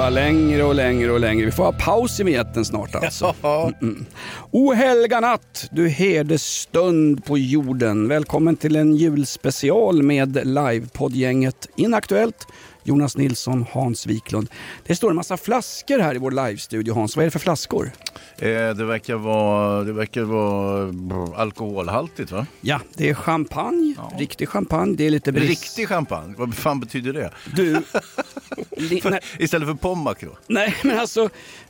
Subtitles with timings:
[0.00, 1.44] Bara längre och längre och längre.
[1.44, 3.34] Vi får ha paus i vignetten snart alltså.
[3.82, 4.06] Mm.
[4.50, 8.08] O helga natt, du herdestund på jorden.
[8.08, 12.46] Välkommen till en julspecial med livepoddgänget Inaktuellt.
[12.84, 14.48] Jonas Nilsson, Hans Wiklund.
[14.86, 17.16] Det står en massa flaskor här i vår livestudio Hans.
[17.16, 17.90] Vad är det för flaskor?
[18.38, 22.46] Eh, det verkar vara, det verkar vara alkoholhaltigt va?
[22.60, 23.94] Ja, det är champagne.
[24.18, 24.96] Riktig champagne.
[24.96, 25.48] Det är lite brist.
[25.48, 27.30] Riktig champagne, vad fan betyder det?
[27.56, 27.72] Du,
[29.10, 30.38] nej, Istället för Pommac då?
[30.46, 31.22] nej, men alltså,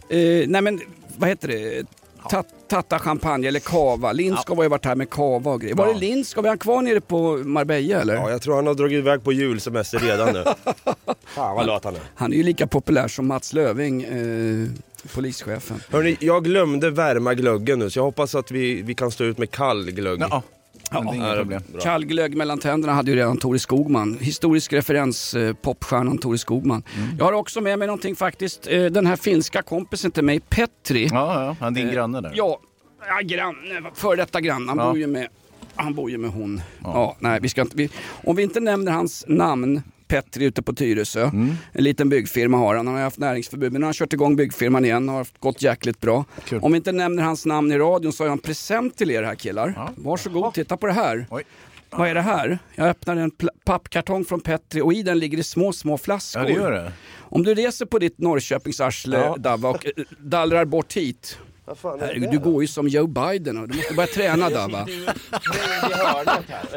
[0.08, 0.80] eh, nej men
[1.16, 1.86] vad heter det?
[2.30, 4.12] Ta, Tata champagne eller cava.
[4.12, 5.74] Lindskov har ju varit här med cava och grejer.
[5.76, 5.92] Var Ja.
[5.92, 6.44] det Lindskov?
[6.44, 8.14] Är han kvar nere på Marbella eller?
[8.14, 10.44] Ja, jag tror han har dragit iväg på julsemester redan nu.
[11.26, 12.00] Fan vad lat han är.
[12.14, 14.68] Han är ju lika populär som Mats Löving, eh,
[15.14, 15.82] polischefen.
[15.90, 19.38] Hörrni, jag glömde värma glöggen nu så jag hoppas att vi, vi kan stå ut
[19.38, 20.20] med kall glögg.
[20.30, 20.42] Ja,
[20.92, 21.62] men det är Ja, problem.
[21.82, 24.18] Kall glögg mellan tänderna hade ju redan Tore Skogman.
[24.20, 26.82] Historisk referens, eh, popstjärnan Tore Skogman.
[26.96, 27.08] Mm.
[27.18, 28.66] Jag har också med mig någonting faktiskt.
[28.66, 31.08] Eh, den här finska kompisen till mig, Petri.
[31.12, 32.32] Ja, ja, han är din granne där.
[32.34, 32.60] Ja,
[33.08, 34.68] ja granne, före detta granne.
[34.68, 34.88] Han, Ja.
[34.88, 35.28] bor ju med,
[35.74, 36.60] han bor ju med hon.
[36.84, 37.16] Ja.
[37.20, 37.90] nej, vi ska inte, vi,
[38.24, 41.22] om vi inte nämner hans namn, Petri ute på Tyresö.
[41.24, 41.52] Mm.
[41.72, 42.86] En liten byggfirma har han.
[42.86, 45.62] Han har haft näringsförbud men nu har han kört igång byggfirman igen och har gått
[45.62, 46.24] jäkligt bra.
[46.44, 46.60] Kul.
[46.62, 49.22] Om vi inte nämner hans namn i radion så har jag en present till er
[49.22, 49.72] här killar.
[49.76, 49.90] Ja.
[49.96, 51.26] Varsågod, titta på det här.
[51.30, 51.42] Oj.
[51.90, 52.58] Vad är det här?
[52.74, 53.30] Jag öppnar en
[53.64, 56.42] pappkartong från Petri och i den ligger det små, små flaskor.
[56.42, 56.92] Ja, det gör det.
[57.18, 59.54] Om du reser på ditt Norrköpingsarsle, Ja.
[59.68, 61.38] Och eh, dallrar bort hit.
[61.66, 64.84] Herregud, där du går ju som Joe Biden och du måste börja träna Davva.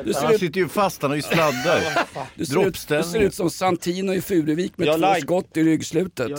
[0.06, 1.80] Du ser, Han ut, sitter ju fast, han har ju sladdar.
[2.36, 3.12] du, ser ut, du Droppställning.
[3.12, 6.32] ser ut som Santino i Furuvik med Jag två like- skott i ryggslutet.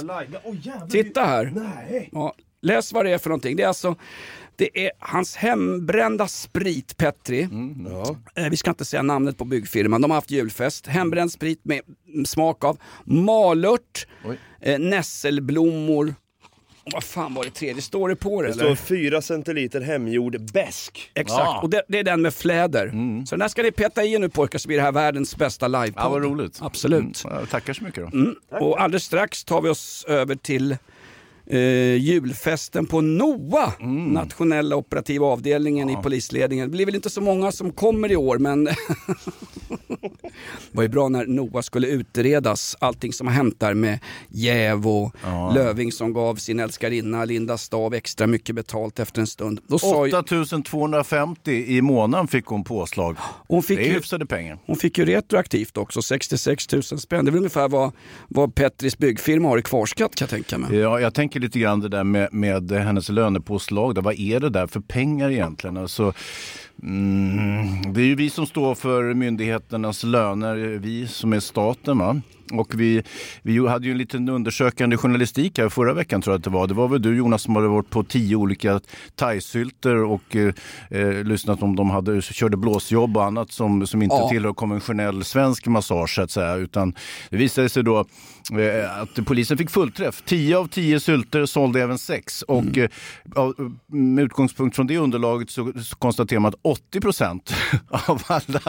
[0.91, 1.53] Titta här.
[1.55, 2.09] Nej.
[2.13, 3.57] Ja, läs vad det är för någonting.
[3.57, 3.97] Det är alltså
[4.57, 7.49] det är hans hembrända sprit, Petri.
[7.91, 8.17] Ja.
[8.43, 10.01] Eh, Vi ska inte säga namnet på byggfirman.
[10.03, 10.87] De har haft julfest.
[10.87, 11.81] Hembränd sprit med
[12.27, 14.39] smak av malört, Oj.
[14.61, 16.15] eh, nässelblommor.
[16.93, 17.83] Vad fan var det tredje?
[17.83, 18.49] Står det på det?
[18.49, 18.75] Det eller?
[18.75, 21.11] står 4 centiliter hemgjord bäsk.
[21.15, 21.61] Exakt, Ja.
[21.63, 22.89] och det, det är den med fläder.
[23.27, 25.37] Så den här ska ni peta i er nu pojkar så blir det här världens
[25.37, 26.05] bästa livepodd.
[26.05, 26.59] Ja, vad roligt.
[26.63, 27.25] Absolut.
[27.25, 28.19] Mm, tackar så mycket då.
[28.19, 28.35] Mm.
[28.51, 30.77] Och alldeles strax tar vi oss över till
[31.47, 34.05] eh, julfesten på NOA, Mm.
[34.05, 36.67] nationella operativa avdelningen i polisledningen.
[36.67, 38.77] Det blir väl inte så många som kommer i år men det
[40.73, 45.15] var ju bra när NOA skulle utredas, allting som har hänt där med Jäv och
[45.55, 49.61] Löving som gav sin älskarinna Linda Stav extra mycket betalt efter en stund.
[49.67, 53.17] Då sa ju, 8250 i månaden fick hon påslag.
[53.49, 54.59] hon, fick Det är ju, hyfsade pengar.
[54.67, 57.25] hon fick ju retroaktivt också, 66 000 spänn.
[57.25, 57.93] Det är väl ungefär vad,
[58.29, 60.79] vad Petris byggfirma har i kvarskatt kan jag tänka mig.
[60.79, 63.95] Ja, jag tänker lite grann det där med, med hennes lönepåslag.
[63.95, 64.03] Där.
[64.03, 65.77] Vad är det där för pengar egentligen?
[65.77, 66.13] Alltså,
[66.83, 71.99] mm, det är ju vi som står för myndigheternas löner, vi som är staten.
[71.99, 72.21] Va?
[72.53, 73.03] Och vi,
[73.43, 76.67] vi hade ju en liten undersökande journalistik här förra veckan tror jag att det var.
[76.67, 78.81] Det var väl du Jonas som hade varit på tio olika
[79.17, 80.55] thaisylter och eh,
[80.91, 84.29] eh, lyssnat om de hade, körde blåsjobb och annat som, som inte Ja.
[84.29, 86.55] tillhör konventionell svensk massage så att säga.
[86.55, 86.95] Utan
[87.31, 88.05] det visade sig då
[88.91, 90.23] att polisen fick fullträff.
[90.27, 92.43] 10 av 10 sylter sålde även sex.
[92.43, 92.89] Och eh,
[93.35, 97.55] av- med utgångspunkt från det underlaget så, konstaterar man att 80 procent
[97.89, 98.61] av alla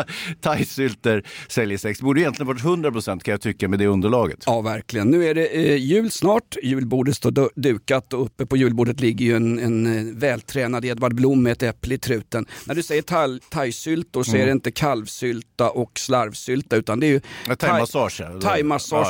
[0.42, 2.00] thaisylter säljer sex.
[2.00, 4.44] Det borde egentligen varit 100 procent kan jag tycka med det underlaget.
[4.46, 5.08] Ja, verkligen.
[5.08, 6.56] Nu är det eh, jul snart.
[6.64, 11.16] Julbordet står du- dukat och uppe på julbordet ligger ju en, en eh, vältränad Edvard
[11.16, 12.46] Blom med ett äpple i truten.
[12.66, 17.12] När du säger thai- thaisyltor så är det inte kalvsylta och slarvsylta utan det är
[17.12, 17.22] ju
[18.92, 19.06] Ja,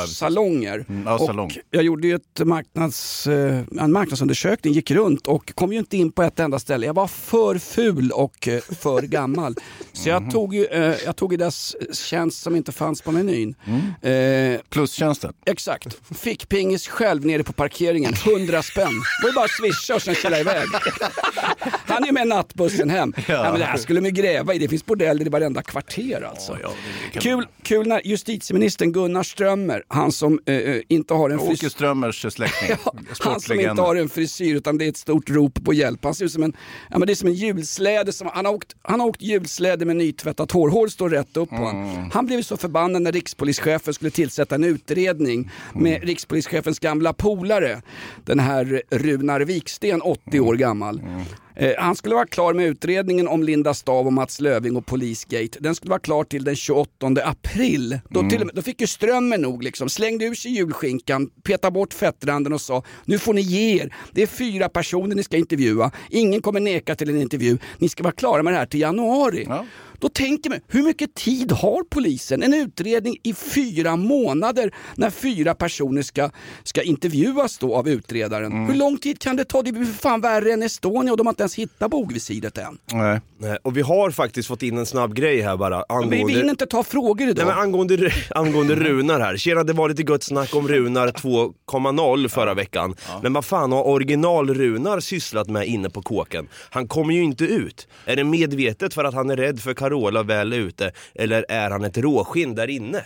[0.62, 0.70] ja.
[0.72, 0.84] thaimassagesalonger.
[0.88, 1.46] Mm, ja, salong.
[1.46, 5.96] och jag gjorde ju ett marknads, eh, en marknadsundersökning, gick runt och kom ju inte
[5.96, 6.86] in på ett enda ställe.
[6.86, 9.54] Jag var för ful och eh, för gammal.
[9.92, 10.22] Så Mhm.
[10.24, 13.54] jag tog ju, eh, jag tog ju dess tjänst som inte fanns på menyn.
[14.02, 14.54] Mm.
[14.54, 15.32] Eh, Plustjänsten.
[15.46, 15.98] Exakt.
[16.18, 18.12] Fick pingis själv nere på parkeringen.
[18.14, 18.84] 100 spänn.
[18.86, 20.66] Det var ju bara att swisha och sen köra iväg.
[21.86, 23.12] Han är med nattbussen hem.
[23.28, 23.42] Ja.
[23.50, 24.58] men det här skulle ju gräva i.
[24.58, 26.56] Det finns bordeller i varenda kvarter alltså.
[26.62, 26.70] Ja,
[27.12, 31.46] kan Kul, kul när justitieministern Gunnar Strömmer, han som eh, eh, inte har en Åke
[31.48, 31.68] frisyr.
[31.68, 32.68] Strömmers släkting.
[32.84, 36.04] Ja, han som inte har en frisyr utan det är ett stort rop på hjälp.
[36.04, 36.52] Han ser ut som en,
[36.90, 38.12] ja, men det är som en hjulsläde.
[38.12, 40.68] Som, han, har åkt, han har åkt hjulsläde med nytvättat hår.
[40.70, 41.66] Hår står rätt upp på Mm.
[41.66, 42.10] honom.
[42.14, 46.06] Han blev så förbannad när rikspolischefen skulle tillsätta en utredning med Mm.
[46.08, 47.82] rikspolischefens gamla polare.
[48.24, 51.00] Den här Runar Viksten, 80 år gammal.
[51.00, 51.22] Mm.
[51.56, 55.58] Eh, han skulle vara klar med utredningen om Linda Stav och Mats Löving och Polisgate.
[55.60, 57.98] Den skulle vara klar till den 28 april.
[58.10, 58.30] Då, Mm.
[58.30, 59.88] till och med, då fick ju strömmen nog, liksom.
[59.88, 63.94] slängde ur sig julskinkan, petade bort fettranden och sa nu får ni ge er.
[64.12, 65.90] Det är fyra personer ni ska intervjua.
[66.10, 67.58] Ingen kommer neka till en intervju.
[67.78, 69.44] Ni ska vara klara med det här till januari.
[69.48, 69.66] Ja.
[69.98, 72.42] Då tänker man, hur mycket tid har polisen?
[72.42, 76.30] En utredning i fyra månader när fyra personer ska,
[76.62, 78.52] ska intervjuas då av utredaren.
[78.52, 78.66] Mm.
[78.66, 79.62] Hur lång tid kan det ta?
[79.62, 82.78] Det blir för fan värre än Estonia och de har inte ens hittat bogvisiret än.
[82.92, 83.20] Nej.
[83.38, 85.78] Nej, och vi har faktiskt fått in en snabb grej här bara.
[85.78, 86.16] Vi, Angående...
[86.16, 87.46] vi hinner inte ta frågor idag.
[87.46, 89.36] Nej, men angående, angående Runar här.
[89.36, 92.94] Tjena, det var lite gött snack om Runar 2.0 förra veckan.
[93.22, 96.48] Men vad fan har original-Runar sysslat med inne på kåken?
[96.70, 97.88] Han kommer ju inte ut.
[98.04, 100.92] Är det medvetet för att han är rädd för Carola väl ute?
[101.14, 103.04] Eller är han ett råskinn där inne?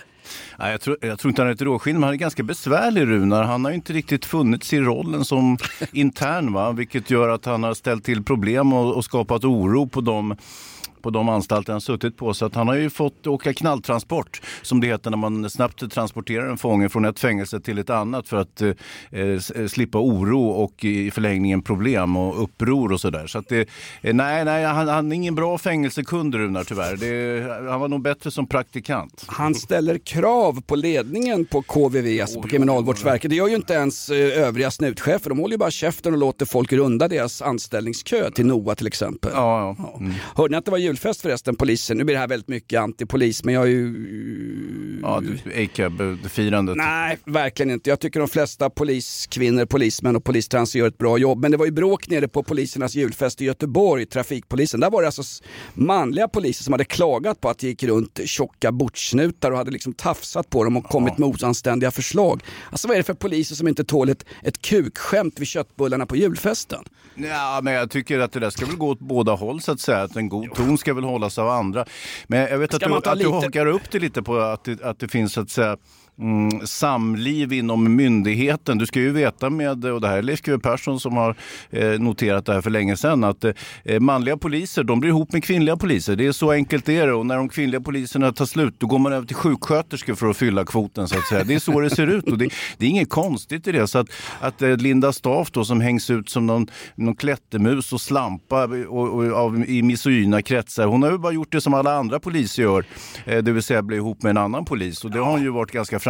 [0.58, 3.02] Nej, jag, tror, jag tror inte han är ett råskinn, men han är ganska besvärlig
[3.02, 3.42] Runar.
[3.42, 5.58] Han har inte riktigt funnits i rollen som
[5.92, 6.72] intern, va?
[6.72, 10.36] vilket gör att han har ställt till problem och, och skapat oro på de
[11.02, 12.34] på de anstalter han suttit på.
[12.34, 16.46] Så att han har ju fått åka knalltransport, som det heter när man snabbt transporterar
[16.50, 18.70] en fånge från ett fängelse till ett annat för att eh,
[19.10, 23.26] s- slippa oro och i förlängningen problem och uppror och sådär.
[23.26, 23.68] Så att det,
[24.02, 26.96] eh, nej, nej, han, han är ingen bra fängelsekund Runar tyvärr.
[26.96, 29.24] Det, han var nog bättre som praktikant.
[29.26, 33.30] Han ställer krav på ledningen på KVV, alltså på Kriminalvårdsverket.
[33.30, 35.28] Det gör ju inte ens eh, övriga snutchefer.
[35.28, 39.30] De håller ju bara käften och låter folk runda deras anställningskö till NOA till exempel.
[39.34, 39.96] Ja, ja.
[40.00, 40.12] Mm.
[40.36, 41.96] Hörde ni att det var julfest förresten, polisen?
[41.98, 45.00] Nu blir det här väldigt mycket antipolis, men jag är ju...
[45.02, 46.76] Ja, du- ACAB-firandet.
[46.76, 47.90] Nej, verkligen inte.
[47.90, 51.38] Jag tycker de flesta poliskvinnor, polismän och polistrans gör ett bra jobb.
[51.42, 54.80] Men det var ju bråk nere på polisernas julfest i Göteborg, trafikpolisen.
[54.80, 55.22] Där var det alltså
[55.74, 59.92] manliga poliser som hade klagat på att det gick runt tjocka bordsnutar och hade liksom
[59.92, 62.42] tafsat på dem och kommit med oanständiga förslag.
[62.70, 66.16] Alltså vad är det för poliser som inte tål ett, ett kukskämt vid köttbullarna på
[66.16, 66.84] julfesten?
[67.14, 69.80] Ja, men jag tycker att det där ska väl gå åt båda håll så att
[69.80, 70.02] säga.
[70.02, 71.84] Att en god ton ska väl hållas av andra.
[72.26, 74.82] Men jag vet Ska att du, att du hakar upp det lite på att det,
[74.82, 75.76] att det finns så att säga
[76.20, 78.78] Mm, samliv inom myndigheten.
[78.78, 81.34] Du ska ju veta med, och det här är Leif GW Persson som har
[81.70, 85.44] eh, noterat det här för länge sedan, att eh, manliga poliser de blir ihop med
[85.44, 86.16] kvinnliga poliser.
[86.16, 88.98] Det är så enkelt det är och när de kvinnliga poliserna tar slut då går
[88.98, 91.44] man över till sjuksköterskor för att fylla kvoten så att säga.
[91.44, 93.86] Det är så det ser ut och det, det är inget konstigt i det.
[93.86, 94.08] Så att,
[94.40, 98.70] att eh, Linda Staff då som hängs ut som någon, någon klättermus och slampa eh,
[98.70, 100.86] och, och, av, i misogyna kretsar.
[100.86, 102.84] Hon har ju bara gjort det som alla andra poliser gör,
[103.24, 105.04] eh, det vill säga bli ihop med en annan polis.
[105.04, 106.09] Och det har hon ju varit ganska framgångsrik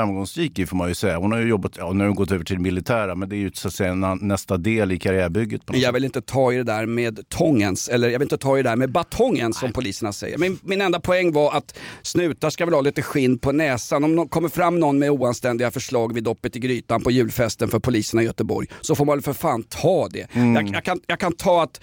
[0.57, 1.19] i får man ju säga.
[1.19, 3.37] Hon har ju jobbat, ja nu har hon gått över till det militära men det
[3.37, 5.63] är ju så att säga nästa del i karriärbygget.
[5.67, 5.95] Jag sätt.
[5.95, 8.69] vill inte ta i det där med tångens, eller jag vill inte ta i det
[8.69, 10.39] där med batongen som poliserna säger.
[10.39, 14.05] Min, min enda poäng var att snutar ska väl ha lite skinn på näsan.
[14.05, 17.79] Om det kommer fram någon med oanständiga förslag vid doppet i grytan på julfesten för
[17.79, 20.27] poliserna i Göteborg så får man väl för fan ta det.
[20.33, 21.81] Jag, jag, kan, jag kan ta att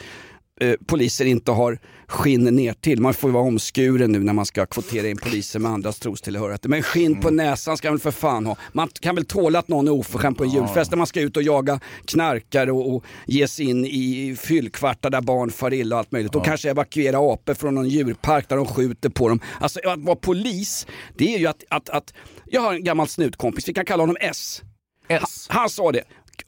[0.59, 3.01] eh, poliser inte har skinn ner till.
[3.01, 6.69] Man får ju vara omskuren nu när man ska kvotera in poliser med andras trostillhörigheter.
[6.69, 8.57] Men skinn på näsan ska man väl för fan ha.
[8.71, 11.38] Man kan väl tåla att någon är oförskämd på en julfest när man ska ut
[11.38, 16.00] och jaga knarkare och, och ge sig in i fyllkvartar där barn far illa och
[16.00, 16.36] allt möjligt.
[16.36, 19.39] Och kanske evakuera apor från någon djurpark där de skjuter på dem.
[19.60, 22.13] Alltså att vara polis, det är ju att, att, att
[22.46, 24.62] jag har en gammal snutkompis, vi kan kalla honom S.
[25.08, 25.48] S.
[25.50, 26.03] Han sa det.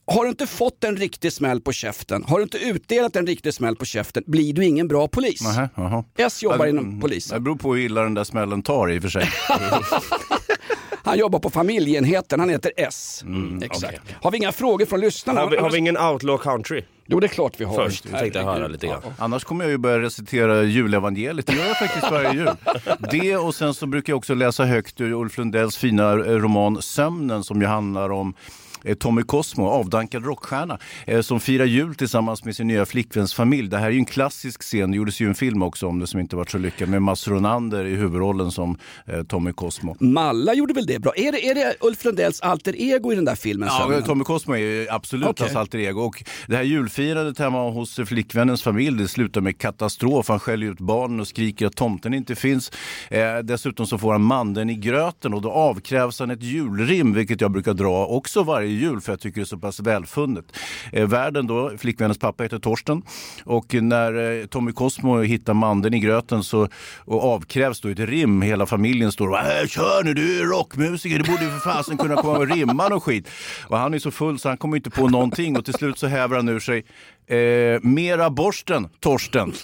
[0.08, 3.54] Har du inte fått en riktig smäll på käften, har du inte utdelat en riktig
[3.54, 5.42] smäll på käften, blir du ingen bra polis.
[5.42, 6.04] Nähä, jaha.
[6.18, 7.36] S jobbar Ja, det- inom polisen.
[7.38, 9.30] Det beror på hur illa den där smällen tar i och för sig.
[11.04, 13.24] Han jobbar på familjeenheten, han heter S.
[13.62, 14.02] Exakt.
[14.22, 15.42] Har vi inga frågor från lyssnarna?
[15.42, 17.74] Har vi, har vi ingen outlaw country Jo, det är klart vi har.
[17.76, 18.06] först?
[18.06, 19.02] Vi tänkte höra lite grann.
[19.18, 21.48] Annars kommer jag ju börja recitera julevangeliet.
[21.48, 22.50] Det gör jag faktiskt varje jul.
[23.12, 26.82] Det och sen så brukar jag också läsa högt ur Ulf Lundells fina eh, roman
[26.82, 28.34] Sömnen som ju handlar om
[29.00, 33.68] Tommy Cosmo, avdankad rockstjärna, eh, som firar jul tillsammans med sin nya flickväns familj.
[33.70, 36.08] Det här är ju en klassisk scen, det gjordes ju en film också om det
[36.08, 39.96] som inte varit så lyckad med Mats Ronander i huvudrollen som eh, Tommy Cosmo.
[40.00, 41.14] Malla gjorde väl det bra?
[41.16, 43.70] Är det, är det Ulf Lundells alter ego i den där filmen?
[43.72, 44.02] Ja?
[44.06, 45.46] Tommy Cosmo är ju absolut Okej.
[45.46, 46.02] hans alter ego.
[46.02, 50.28] Och det här julfirandet hemma hos flickvännens familj det slutar med katastrof.
[50.30, 52.72] Han skäller ut barnen och skriker att tomten inte finns.
[53.10, 57.42] Eh, dessutom så får han mandeln i gröten och då avkrävs han ett julrim, vilket
[57.42, 60.46] jag brukar dra också varje jul för jag tycker det är så pass välfunnet.
[60.92, 63.02] Eh, värden då, flickvännens pappa heter Torsten
[63.44, 68.42] och när eh, Tommy Cosmo hittar mandeln i gröten så, och avkrävs då ett rim,
[68.42, 71.98] hela familjen står och äh, kör nu, du är rockmusiker, du borde ju för fasen
[71.98, 73.30] kunna komma och rimma och skit.
[73.68, 76.08] Och han är så full så han kommer inte på någonting och till slut så
[76.08, 76.86] häver han ur sig
[77.28, 79.54] Eh, mera borsten, Torsten.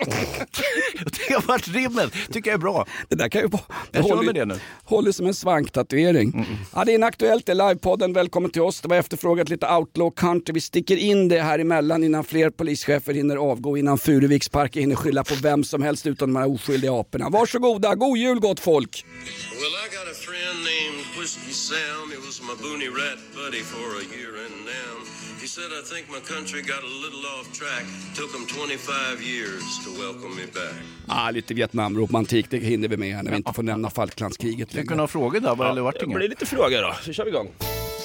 [1.27, 2.85] det har varit rimmet, tycker jag är bra.
[3.09, 3.61] Det där kan ju vara...
[3.91, 4.59] Jag håller- med det nu.
[4.83, 6.45] Håller som en svanktatuering.
[6.75, 8.13] Ja, det är en Aktuellt, det är livepodden.
[8.13, 8.81] Välkommen till oss.
[8.81, 10.53] Det var efterfrågat lite outlaw country.
[10.53, 15.23] Vi sticker in det här emellan innan fler polischefer hinner avgå, innan Furuviksparken hinner skylla
[15.23, 17.29] på vem som helst utan de här oskyldiga aporna.
[17.29, 19.05] Varsågoda, god jul gott folk!
[19.51, 22.11] Well, I got a friend named Whiskey Sam.
[22.11, 25.04] He was my boony rat buddy for a year and now.
[25.45, 27.85] He said, I think my country got a little off track.
[28.15, 30.75] Took him 25 years to welcome me back.
[31.07, 34.87] Ah, lite Vietnamromantik, det hinner vi med här när vi inte får nämna Falklandskriget längre.
[34.87, 37.29] kunde ha frågor där, vad eller vart Det blir lite frågor då, så kör vi
[37.29, 37.51] igång.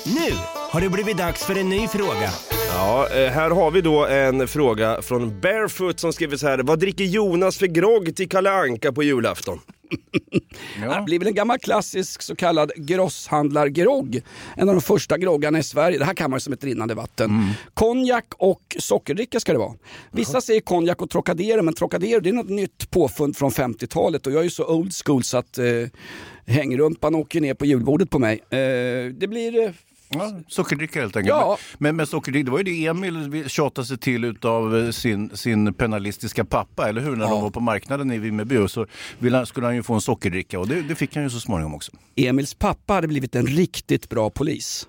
[0.07, 0.37] Nu
[0.71, 2.31] har det blivit dags för en ny fråga.
[2.69, 6.59] Ja, eh, här har vi då en fråga från Barefoot som skriver så här.
[6.59, 9.61] Vad dricker Jonas för grogg till Kalle Anka på julafton?
[10.81, 14.23] Det blir väl en gammal klassisk så kallad grosshandlargrogg.
[14.57, 15.99] En av de första groggarna i Sverige.
[15.99, 17.31] Det här kan man som ett rinnande vatten.
[17.75, 19.75] Konjak och sockerdricka ska det vara.
[20.11, 24.33] Vissa säger konjak och Trocadero, men Trocadero det är något nytt påfund från 50-talet och
[24.33, 25.65] jag är ju så old school så att eh,
[26.47, 28.41] hängrumpan åker ner på julbordet på mig.
[28.51, 28.59] Eh,
[29.13, 29.71] det blir eh,
[30.13, 31.29] Ja, sockerdricka helt enkelt.
[31.29, 31.59] Ja.
[31.79, 36.45] Men med sockerdricka, det var ju det Emil tjatade sig till utav sin, sin penalistiska
[36.45, 37.17] pappa, eller hur?
[37.17, 38.87] När de var på marknaden i Vimmerby så
[39.19, 41.41] ville han, skulle han ju få en sockerdricka och det, det fick han ju så
[41.41, 41.93] småningom också.
[42.17, 44.89] Emils pappa hade blivit en riktigt bra polis.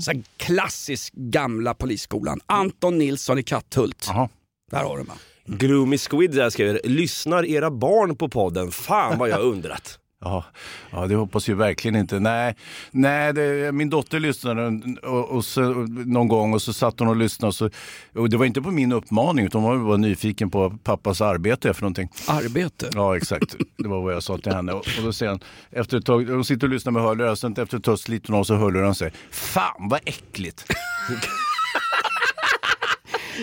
[0.00, 2.40] Så här klassisk gamla polisskolan.
[2.46, 4.04] Anton Nilsson i Katthult.
[4.08, 4.28] Jaha.
[4.70, 5.16] Där har du man.
[5.46, 8.70] Gloomy Squid där skriver, lyssnar era barn på podden?
[8.70, 9.98] Fan vad jag undrat.
[10.20, 10.44] Ja,
[10.90, 12.20] ja, det hoppas ju verkligen inte.
[12.20, 12.56] Nej,
[12.90, 17.16] nej det, min dotter lyssnade och, och så, någon gång och så satt hon och
[17.16, 17.48] lyssnade.
[17.48, 17.70] Och, så,
[18.14, 21.82] och det var inte på min uppmaning utan hon var nyfiken på pappas arbete för
[21.82, 22.08] någonting.
[22.28, 22.90] Arbete.
[22.94, 23.56] Ja, exakt.
[23.76, 24.72] Det var vad jag sa till henne.
[24.72, 27.54] Och, och då säger han, efter ett tag, hon sitter och lyssnar med hörlurar, sen
[27.58, 30.64] efter ett tag sliter hon av sig hörlurarna och säger Fan vad äckligt!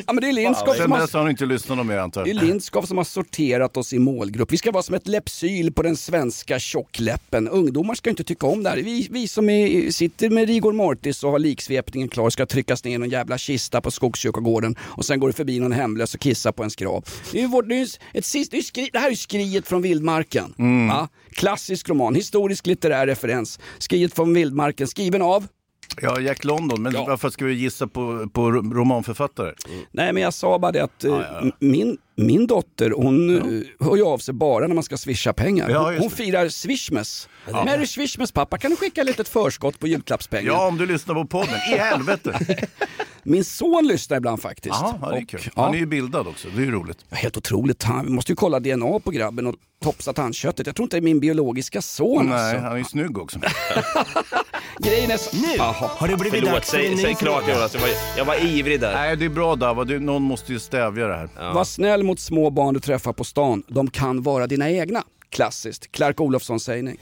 [0.07, 2.43] Ja, men det är Lindskov som har har inte lyssnat mer antar Det är jag.
[2.43, 4.51] Lindskov som har sorterat oss i målgrupp.
[4.51, 7.47] Vi ska vara som ett läppsyl på den svenska tjockläppen.
[7.47, 8.77] Ungdomar ska inte tycka om det här.
[8.77, 12.95] Vi, vi som är, sitter med Rigor Mortis och har liksvepningen klar ska tryckas ner
[12.95, 16.51] i någon jävla kista på Skogskyrkogården och sen går det förbi någon hemlös och kissar
[16.51, 17.05] på en skrav.
[17.31, 19.81] Det, är vårt, det, är ett sist, det, är skri, det här är skriet från
[19.81, 20.53] vildmarken.
[20.89, 23.59] Ja, klassisk roman, historisk litterär referens.
[23.77, 25.47] Skriet från vildmarken, skriven av
[26.01, 27.05] Ja, Jack London, men Ja.
[27.07, 29.53] varför ska vi gissa på, på romanförfattare?
[29.91, 31.21] Nej men jag sa bara det att eh,
[31.59, 33.29] Min, min dotter hon
[33.79, 33.85] ja.
[33.85, 35.69] hör ju av sig bara när man ska swisha pengar.
[35.69, 36.15] Ja, hon, hon det.
[36.15, 37.29] firar swishmas.
[37.51, 40.45] Merry swishmas pappa, kan du skicka lite ett förskott på julklappspengen?
[40.53, 41.55] Ja, om du lyssnar på podden.
[41.73, 42.39] I helvete!
[43.23, 44.75] Min son lyssnar ibland faktiskt.
[44.81, 45.41] Jaha, ja, det är Och, kul.
[45.55, 46.97] ja, Han är ju bildad också, det är ju roligt.
[47.11, 47.83] Helt otroligt.
[47.83, 50.67] Han, vi måste ju kolla DNA på grabben och topsa tandköttet.
[50.67, 52.63] Jag tror inte det är min biologiska son Nej, alltså.
[52.63, 53.39] han är ju snygg också.
[54.79, 55.35] Grejen är så...
[55.37, 55.73] Nu Jaha.
[55.97, 57.43] har det blivit Förlåt, dags för säg, säg klart.
[57.49, 57.73] Jonas.
[57.73, 58.93] Jag var, jag var ivrig där.
[58.93, 61.53] Nej, det är bra Dava, någon måste ju stävja det här.
[61.53, 63.63] Var snäll mot små barn du träffar på stan.
[63.67, 65.03] De kan vara dina egna.
[65.29, 65.91] Klassiskt.
[65.91, 66.97] Clark Olofssons sägning.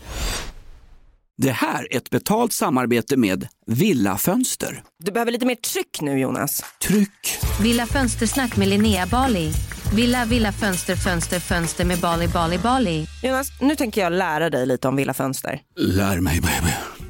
[1.37, 4.83] Det här är ett betalt samarbete med Villa Fönster.
[5.03, 6.63] Du behöver lite mer tryck nu Jonas.
[6.87, 7.39] Tryck!
[7.61, 9.51] Villa Fönstersnack med Linnea Bali.
[9.95, 13.07] Villa, villa, fönster, fönster, fönster med Bali, Bali, Bali.
[13.23, 15.61] Jonas, nu tänker jag lära dig lite om Villa Fönster.
[15.75, 16.73] Lär mig baby.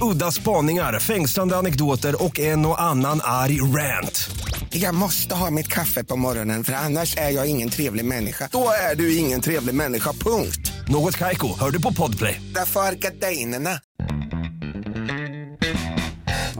[0.00, 4.30] Udda spaningar, fängslande anekdoter och en och annan arg rant.
[4.70, 8.48] Jag måste ha mitt kaffe på morgonen för annars är jag ingen trevlig människa.
[8.52, 10.72] Då är du ingen trevlig människa, punkt.
[10.88, 12.40] Något Kaiko, hör du på Podplay.
[12.54, 13.70] Därför är gardinerna.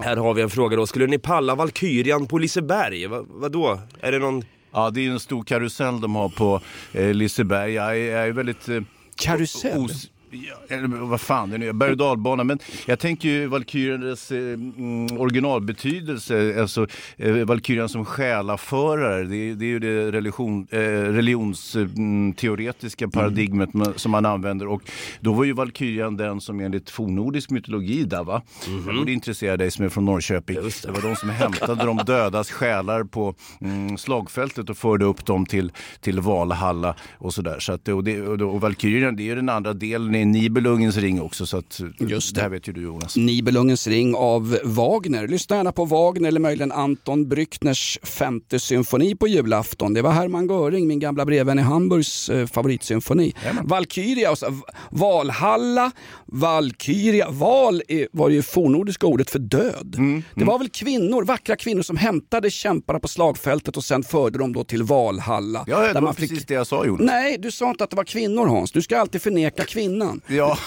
[0.05, 0.87] Här har vi en fråga då.
[0.87, 3.07] Skulle ni palla Valkyrian på Liseberg?
[3.07, 3.81] Va, vadå?
[4.01, 4.45] Är det någon...
[4.73, 6.61] Ja, det är en stor karusell de har på
[6.93, 7.73] eh, Liseberg.
[7.73, 8.69] Jag är, jag är väldigt...
[8.69, 8.81] Eh,
[9.17, 9.79] Karusell?
[9.79, 12.45] os- Ja, eller vad fan det nu är, berg och dalbana.
[12.45, 19.25] Men jag tänker ju Valkyriens eh, mm, originalbetydelse, alltså eh, Valkyrian som själaförare.
[19.25, 24.69] Det, det är ju det religion, eh, religionsteoretiska paradigmet ma- som man använder.
[24.69, 24.83] Och
[25.21, 28.43] då var ju Valkyrian den som enligt fornnordisk mytologi där va?
[28.87, 30.57] Jag borde intressera dig som är från Norrköping.
[30.57, 30.91] Det.
[30.91, 35.73] var de som hämtade de dödas själar på mm, slagfältet och förde upp dem till,
[36.01, 37.59] till Valhalla och sådär.
[37.59, 40.97] Så att, och, det, och, och Valkyrian det är ju den andra delen i Nibelungens
[40.97, 41.47] ring också.
[41.47, 43.17] Så att, Just det här vet ju du Jonas.
[43.17, 45.29] Nibelungens ring av Wagner.
[45.29, 49.95] Lyssna gärna på Wagner eller möjligen Anton Brückners femte symfoni på julafton.
[49.95, 53.35] Det var Hermann Göring, min gamla brevvän i Hamburgs eh, favoritsymfoni.
[53.65, 54.61] Valkyria, och så, V-
[54.91, 55.91] Valhalla,
[56.27, 57.31] Valkyria.
[57.31, 57.83] Val
[58.13, 59.95] var ju fornnordiska ordet för död.
[59.99, 64.39] Mm, Det var väl kvinnor, vackra kvinnor som hämtade kämparna på slagfältet och sen förde
[64.39, 65.65] dem då till Valhalla.
[65.67, 67.07] Ja, det var man fick- precis det jag sa Jonas.
[67.07, 68.73] Nej, du sa inte att det var kvinnor Hans.
[68.73, 70.08] Du ska alltid förneka kvinnan.
[70.27, 70.59] Ja.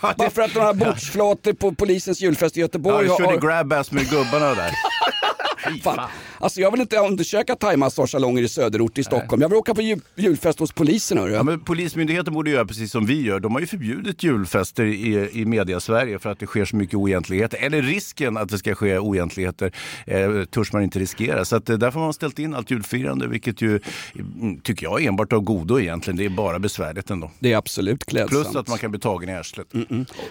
[0.16, 3.40] Bara för att några bordsflator på polisens julfest i Göteborg Ja, jag körde har...
[3.40, 4.72] grab-ass med gubbarna där.
[5.82, 6.08] Fan.
[6.40, 9.42] Alltså jag vill inte undersöka thaimassagesalonger i söderort i Stockholm.
[9.42, 11.32] Jag vill åka på jul, julfest hos polisen hörru.
[11.32, 13.40] Ja, men Polismyndigheten borde göra precis som vi gör.
[13.40, 17.58] De har ju förbjudit julfester i, i media-Sverige för att det sker så mycket oegentligheter.
[17.62, 19.72] Eller risken att det ska ske oegentligheter
[20.06, 21.44] eh, törs man inte riskera.
[21.44, 23.80] Så att, eh, därför har man ställt in allt julfirande, vilket ju
[24.14, 26.16] mm, tycker jag är enbart av godo egentligen.
[26.16, 27.30] Det är bara besvärligt ändå.
[27.38, 28.30] Det är absolut klädsamt.
[28.44, 29.66] Plus att man kan bli tagen i arslet.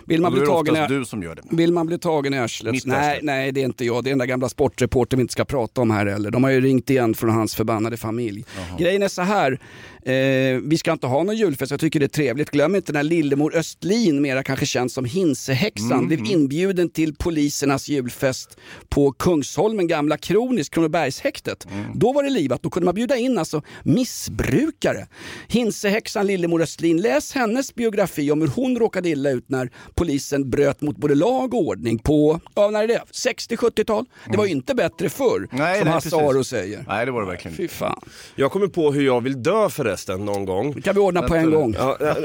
[0.05, 1.41] Vill man bli är det tagen i- oftast du som gör det.
[1.49, 2.85] Vill man bli tagen i arslet?
[2.85, 4.03] Nej, nej, det är inte jag.
[4.03, 6.31] Det är den där gamla sportreportern vi inte ska prata om här heller.
[6.31, 8.45] De har ju ringt igen från hans förbannade familj.
[8.79, 9.59] Grejen är så här.
[10.03, 12.49] Eh, vi ska inte ha någon julfest, jag tycker det är trevligt.
[12.51, 17.87] Glöm inte när Lillemor Östlin, mera kanske känd som Hinsehäxan, Mm, blev inbjuden till polisernas
[17.89, 18.57] julfest
[18.89, 21.67] på Kungsholmen, gamla Kronis, Kronobergshäktet.
[21.71, 21.85] Mm.
[21.95, 25.07] Då var det livat, då kunde man bjuda in alltså missbrukare.
[25.47, 30.81] Hinsehäxan Lillemor Östlin, läs hennes biografi om hur hon råkade illa ut när polisen bröt
[30.81, 33.01] mot både lag och ordning på, ja när är det?
[33.11, 34.05] 60-70-tal?
[34.31, 36.15] Det var ju inte bättre förr, Nej, som nej, Hasse.
[36.15, 36.85] Aro säger.
[36.87, 38.01] Nej, det var det verkligen Fy fan.
[38.35, 40.71] Jag kommer på hur jag vill dö förresten någon gång.
[40.71, 41.75] Det kan vi ordna på en gång.
[41.77, 42.15] Ja, ja,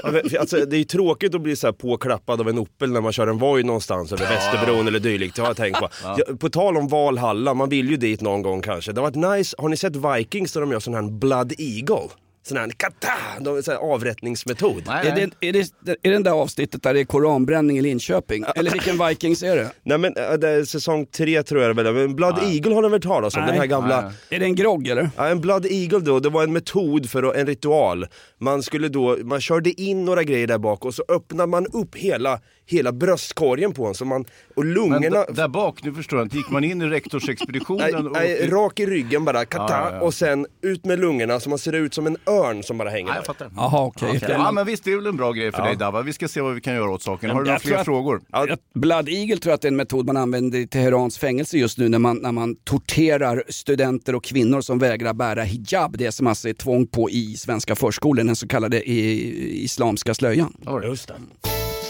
[0.41, 3.13] alltså, det är ju tråkigt att bli så här påklappad av en Opel när man
[3.13, 5.37] kör en Voi någonstans över Västerbron eller dylikt.
[5.37, 5.89] Det har jag tänkt på.
[6.03, 8.93] Ja, på tal om Valhalla, man vill ju dit någon gång kanske.
[8.93, 9.57] Det har varit nice.
[9.59, 12.09] Har ni sett Vikings där de gör sån här Blood Eagle?
[12.47, 13.09] Sån här kata,
[13.41, 14.83] de, sån här avrättningsmetod.
[14.89, 18.45] Är det, är, det, är det den där avsnittet där det är koranbränning i Linköping?
[18.57, 19.71] Eller vilken Vikings är det?
[19.83, 21.93] Nej men det är säsong tre tror jag det.
[21.93, 23.41] Men Blood Eagle har ni väl talat om?
[23.43, 23.51] Nej.
[23.51, 24.01] Den här gamla...
[24.01, 24.13] Nej.
[24.31, 25.11] Är det en grogg eller?
[25.17, 28.07] Ja, en Blood Eagle då, det var en metod för en ritual.
[28.41, 31.97] Man skulle då, man körde in några grejer där bak och så öppnade man upp
[31.97, 34.25] hela, hela bröstkorgen på en så man,
[34.57, 35.21] och Men lungorna...
[35.25, 37.91] d- där bak, nu förstår jag inte, gick man in i rektorsexpeditionen?
[37.93, 40.01] Nej, och- nej, rak i ryggen bara, kata, Ja, ja, ja.
[40.01, 43.07] och sen ut med lungorna så man ser ut som en örn som bara hänger
[43.09, 43.19] Ja, där.
[43.19, 43.51] jag fattar.
[43.57, 44.21] Jaha, okej.
[44.29, 45.65] Ja, men visst, det är väl en bra grej för Ja.
[45.67, 46.03] dig Dava.
[46.03, 47.31] Vi ska se vad vi kan göra åt saken.
[47.31, 48.21] Har du några fler att- frågor?
[48.31, 51.59] att Blood Eagle tror jag att det är en metod man använder i Teherans fängelse
[51.59, 55.99] just nu när man, när man torterar studenter och kvinnor som vägrar bära hijab.
[55.99, 60.57] Det som alltså är tvång på i svenska förskolor, den så kallade i, islamska slöjan.
[60.85, 61.15] Just det.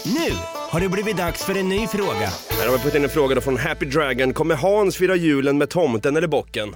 [0.05, 0.31] Nu
[0.69, 2.29] har det blivit dags för en ny fråga.
[2.59, 4.33] Här har vi fått in en fråga då från Happy Dragon.
[4.33, 6.75] Kommer Hans fira julen med tomten eller bocken?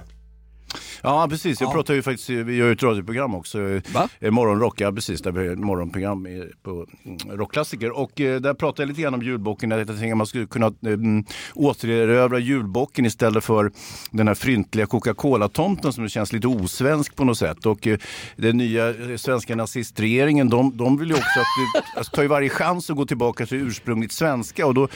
[1.02, 1.60] Ja, precis.
[1.60, 3.58] Jag pratar ju faktiskt, vi gör ju ett radioprogram också.
[3.92, 4.08] Va?
[4.20, 5.22] Eh, Morgonrock, ja precis.
[5.22, 6.26] Där vi har ett morgonprogram
[6.62, 7.90] på mm, rockklassiker.
[7.90, 9.70] Och eh, där pratar jag lite grann om julbocken.
[9.70, 13.72] Jag tänkte att man skulle kunna eh, mm, återerövra julbocken istället för
[14.10, 17.66] den här fryntliga Coca-Cola-tomten som känns lite osvensk på något sätt.
[17.66, 17.88] Och
[18.36, 22.90] den nya svenska nazistregeringen, de, de vill ju också att, alltså, tar ju varje chans
[22.90, 24.66] att gå tillbaka till ursprungligt svenska.
[24.66, 24.88] Och då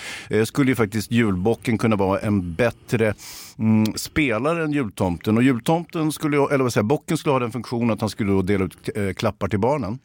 [0.44, 3.14] skulle ju faktiskt julbocken kunna vara en bättre
[3.58, 5.36] mm, spelare än jultomten.
[5.36, 8.42] Och jultomten skulle, eller vad säger bocken skulle ha den funktionen att han skulle då
[8.42, 9.98] dela ut eh, klappar till barnen.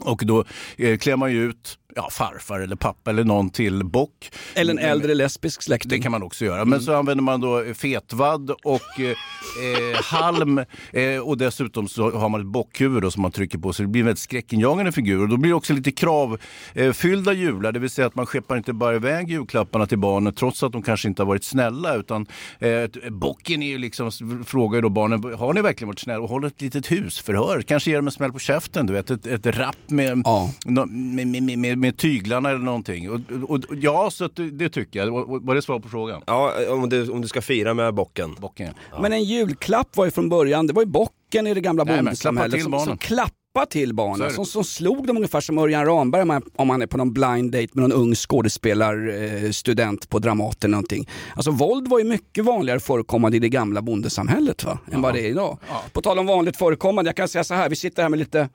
[0.00, 0.44] Och då
[0.76, 4.30] eh, klär man ju ut ja, farfar eller pappa eller någon till bock.
[4.54, 5.88] Eller en äldre lesbisk släkting.
[5.90, 6.64] Det kan man också göra.
[6.64, 10.58] Men så använder man då fetvadd och eh, eh, halm
[10.92, 13.88] eh, och dessutom så har man ett bockhuvud då som man trycker på så det
[13.88, 15.22] blir en väldigt skräckinjagande figur.
[15.22, 18.72] Och då blir det också lite kravfyllda jular, det vill säga att man skeppar inte
[18.72, 22.26] bara iväg julklapparna till barnen trots att de kanske inte har varit snälla utan
[22.58, 24.10] eh, bocken är ju liksom,
[24.46, 27.62] frågar då barnen, har ni verkligen varit snälla och håller ett litet husförhör?
[27.62, 30.50] Kanske ger dem en smäll på käften, du vet, ett, ett rapp med, Ja.
[30.64, 33.10] nå- med, med, med, med tyglarna eller någonting.
[33.10, 35.10] Och, och, och, ja, så det, det tycker jag.
[35.42, 36.22] Var det svar på frågan?
[36.26, 38.34] Ja, om du, om du ska fira med bocken.
[38.40, 39.00] Bocken, ja.
[39.02, 42.50] Men en julklapp var ju från början, det var ju bocken i det gamla bondesamhället
[42.52, 42.86] klappa till som, barnen.
[42.86, 43.36] som klappade
[43.70, 46.86] till barnen, som, som slog dem ungefär som Örjan Ramberg om han- om han är
[46.86, 51.08] på någon blind date med någon ung skådespelarstudent eh, student på Dramaten eller någonting.
[51.34, 54.78] Alltså våld var ju mycket vanligare förekommande i det gamla bondesamhället va?
[54.92, 55.58] än vad det är idag.
[55.92, 58.48] På tal om vanligt förekommande, jag kan säga så här, vi sitter här med lite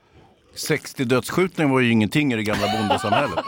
[0.56, 3.40] 60 dödsskjutningar var ju ingenting i det gamla bondesamhället.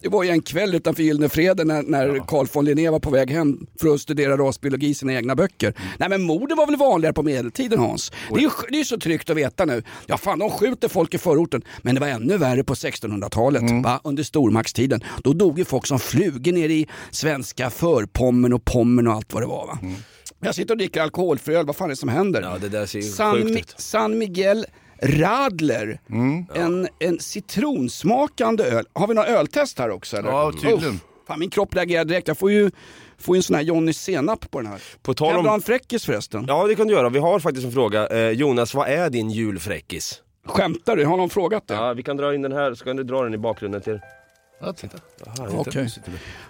[0.00, 3.10] Det var ju en kväll utanför Gyllene Freden när, när Carl von Linné var på
[3.10, 5.74] väg hem för att studera rasbiologi i sina egna böcker.
[5.98, 8.12] Nej men morden var väl vanligare på medeltiden Hans?
[8.28, 9.82] Det är ju det är så tryggt att veta nu.
[10.06, 11.62] Ja fan de skjuter folk i förorten.
[11.82, 14.00] Men det var ännu värre på 1600-talet, va?
[14.04, 15.00] under stormaktstiden.
[15.24, 19.42] Då dog ju folk som flugor ner i svenska förpommern och Pommern och allt vad
[19.42, 19.66] det var.
[19.66, 19.78] Va?
[20.40, 22.42] Jag sitter och dricker alkoholfri öl, vad fan är det som händer?
[22.42, 23.74] Ja, det där ser San, sjukt ut.
[23.78, 24.66] San Miguel
[25.02, 26.00] Radler,
[26.54, 28.84] en, en citronsmakande öl.
[28.92, 30.16] Har vi några öltest här också?
[30.16, 30.28] Eller?
[30.30, 30.94] Ja, tydligen.
[30.94, 32.28] Uff, fan, min kropp reagerar direkt.
[32.28, 32.70] Jag får ju,
[33.18, 34.82] får en sån här Johnny Senap på den här.
[35.02, 35.44] På Kan tal jag om...
[35.44, 36.44] dra en fräckis förresten?
[36.48, 37.08] Ja, det kan du göra.
[37.08, 38.06] Vi har faktiskt en fråga.
[38.08, 40.22] Eh, Jonas, vad är din julfräckis?
[40.46, 41.04] Skämtar du?
[41.04, 41.74] Har någon frågat det?
[41.74, 44.00] Ja, vi kan dra in den här, så kan du dra den i bakgrunden till...
[44.62, 44.98] Ja, titta.
[45.54, 45.88] Okej.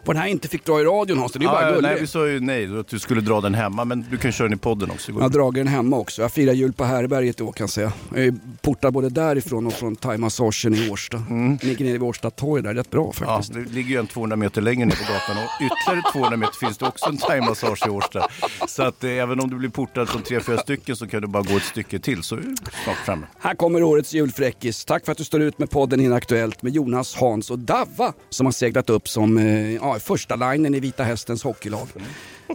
[0.05, 1.83] Vad den här inte fick dra i radion Hans, det är ju bara Ja, gulligt.
[1.83, 4.48] nej, vi sa ju nej, att du skulle dra den hemma, men du kan köra
[4.48, 5.12] den i podden också.
[5.12, 6.22] Jag har dragit den hemma också.
[6.22, 7.92] Jag firar jul på Härberget i år kan jag säga.
[8.14, 11.22] Jag är portad både därifrån och från thaimassagen i Årsta.
[11.61, 13.55] Ligger nere vid Årsta torg där, rätt bra Ja, faktiskt.
[13.55, 16.79] det ligger ju en 200 meter längre ner på gatan och ytterligare 200 meter finns
[16.79, 18.29] det också en thaimassage i Årsta.
[18.68, 21.29] Så att eh, även om du blir portad från tre, fyra stycken så kan du
[21.29, 23.27] bara gå ett stycke till så är du snart framme.
[23.40, 24.85] Här kommer årets julfräckis.
[24.85, 28.47] Tack för att du står ut med podden Inaktuellt med Jonas, Hans och Davva som
[28.47, 31.88] har seglat upp som eh, ja, första linjen i Vita Hästens hockeylag.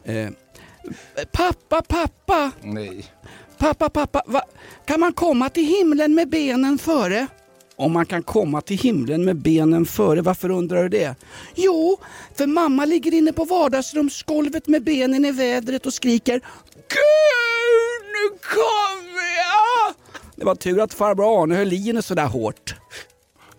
[0.05, 0.29] Eh,
[1.31, 3.05] pappa, pappa, Nej.
[3.57, 4.41] pappa, pappa, va?
[4.85, 7.27] kan man komma till himlen med benen före?
[7.75, 11.15] Om man kan komma till himlen med benen före, varför undrar du det?
[11.55, 11.97] Jo,
[12.35, 16.39] för mamma ligger inne på vardagsrumsgolvet med benen i vädret och skriker
[16.73, 19.93] Gud, nu kommer jag!
[20.35, 22.75] Det var tur att farbror Arne höll i henne sådär hårt.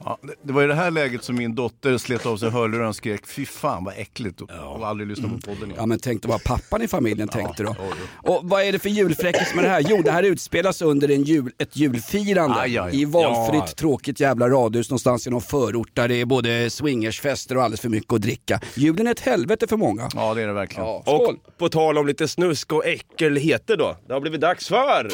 [0.05, 2.97] Ja, det- var i det här läget som min dotter slet av sig hörlurarna och
[2.97, 5.75] skrek fy fan vad äckligt och, och aldrig lyssnat på podden igen.
[5.77, 7.77] Ja men tänk dig vad pappan i familjen tänkte då.
[8.17, 9.85] Och vad är det för julfräckis med det här?
[9.89, 13.01] Jo det här utspelas under en jul, ett julfirande Aj, aj, aj.
[13.01, 13.75] i valfritt Ja.
[13.77, 17.89] tråkigt jävla radhus någonstans i någon förort där det är både swingersfester och alldeles för
[17.89, 18.61] mycket att dricka.
[18.75, 20.09] Julen är ett helvete för många.
[20.15, 20.87] Ja det är det verkligen.
[20.89, 21.37] Ja, skål!
[21.47, 23.97] Och på tal om lite snusk och äckelheter då.
[24.07, 25.09] Det har blivit dags för...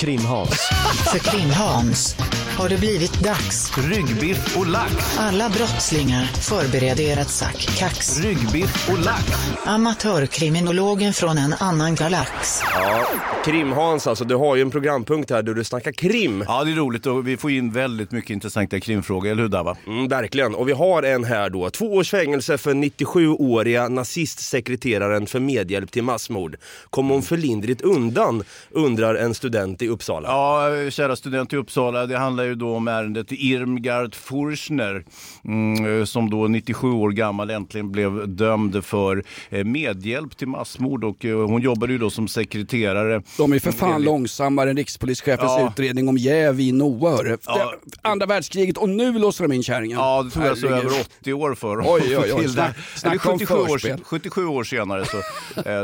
[0.00, 0.68] Krim-Hans.
[1.12, 2.16] För Krim-Hans
[2.58, 3.78] har det blivit dags.
[3.78, 5.18] Ryggbiff och lax.
[5.18, 8.20] Alla brottslingar förbered er ett sack kax.
[8.20, 9.32] Ryggbiff och lax.
[9.64, 12.60] Amatörkriminologen från en annan galax.
[12.74, 13.06] Ja,
[13.44, 14.24] Krim-Hans alltså.
[14.24, 16.44] Du har ju en programpunkt här där du snackar krim.
[16.46, 19.76] Ja det är roligt och vi får in väldigt mycket intressanta krimfrågor, eller hur Dava?
[19.86, 20.54] Mm, verkligen.
[20.54, 21.70] Och vi har en här då.
[21.70, 26.56] Två års fängelse för 97-åriga nazistsekreteraren för medhjälp till massmord.
[26.90, 30.28] Kom hon för lindrigt undan, undrar en student i Uppsala.
[30.28, 35.04] Ja, kära student i Uppsala, det handlar handlar ju då om ärendet Irmgard Furchner
[35.44, 41.04] mm, eh, som då 97 år gammal äntligen blev dömd för eh, medhjälp till massmord
[41.04, 43.22] och eh, hon jobbade ju då som sekreterare.
[43.38, 45.68] De är för fan långsammare än rikspolischefens Ja.
[45.72, 47.36] utredning om jäv i Noa.
[47.46, 47.74] Ja.
[48.02, 49.98] Andra världskriget och nu låser de in kärringen.
[49.98, 52.44] Ja, det tog alltså över 80 år för Oj, oj, oj.
[52.56, 52.74] det.
[52.96, 54.00] Snack- om 77 år, förspel.
[54.04, 55.20] 77 år senare så,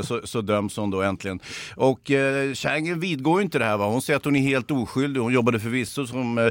[0.06, 1.40] så, så döms hon då äntligen.
[1.76, 3.76] Och eh, Kärringen vidgår ju inte det här.
[3.76, 3.86] Va?
[3.86, 5.20] Hon säger att hon är helt oskyldig.
[5.20, 6.46] Hon jobbade förvisso som eh,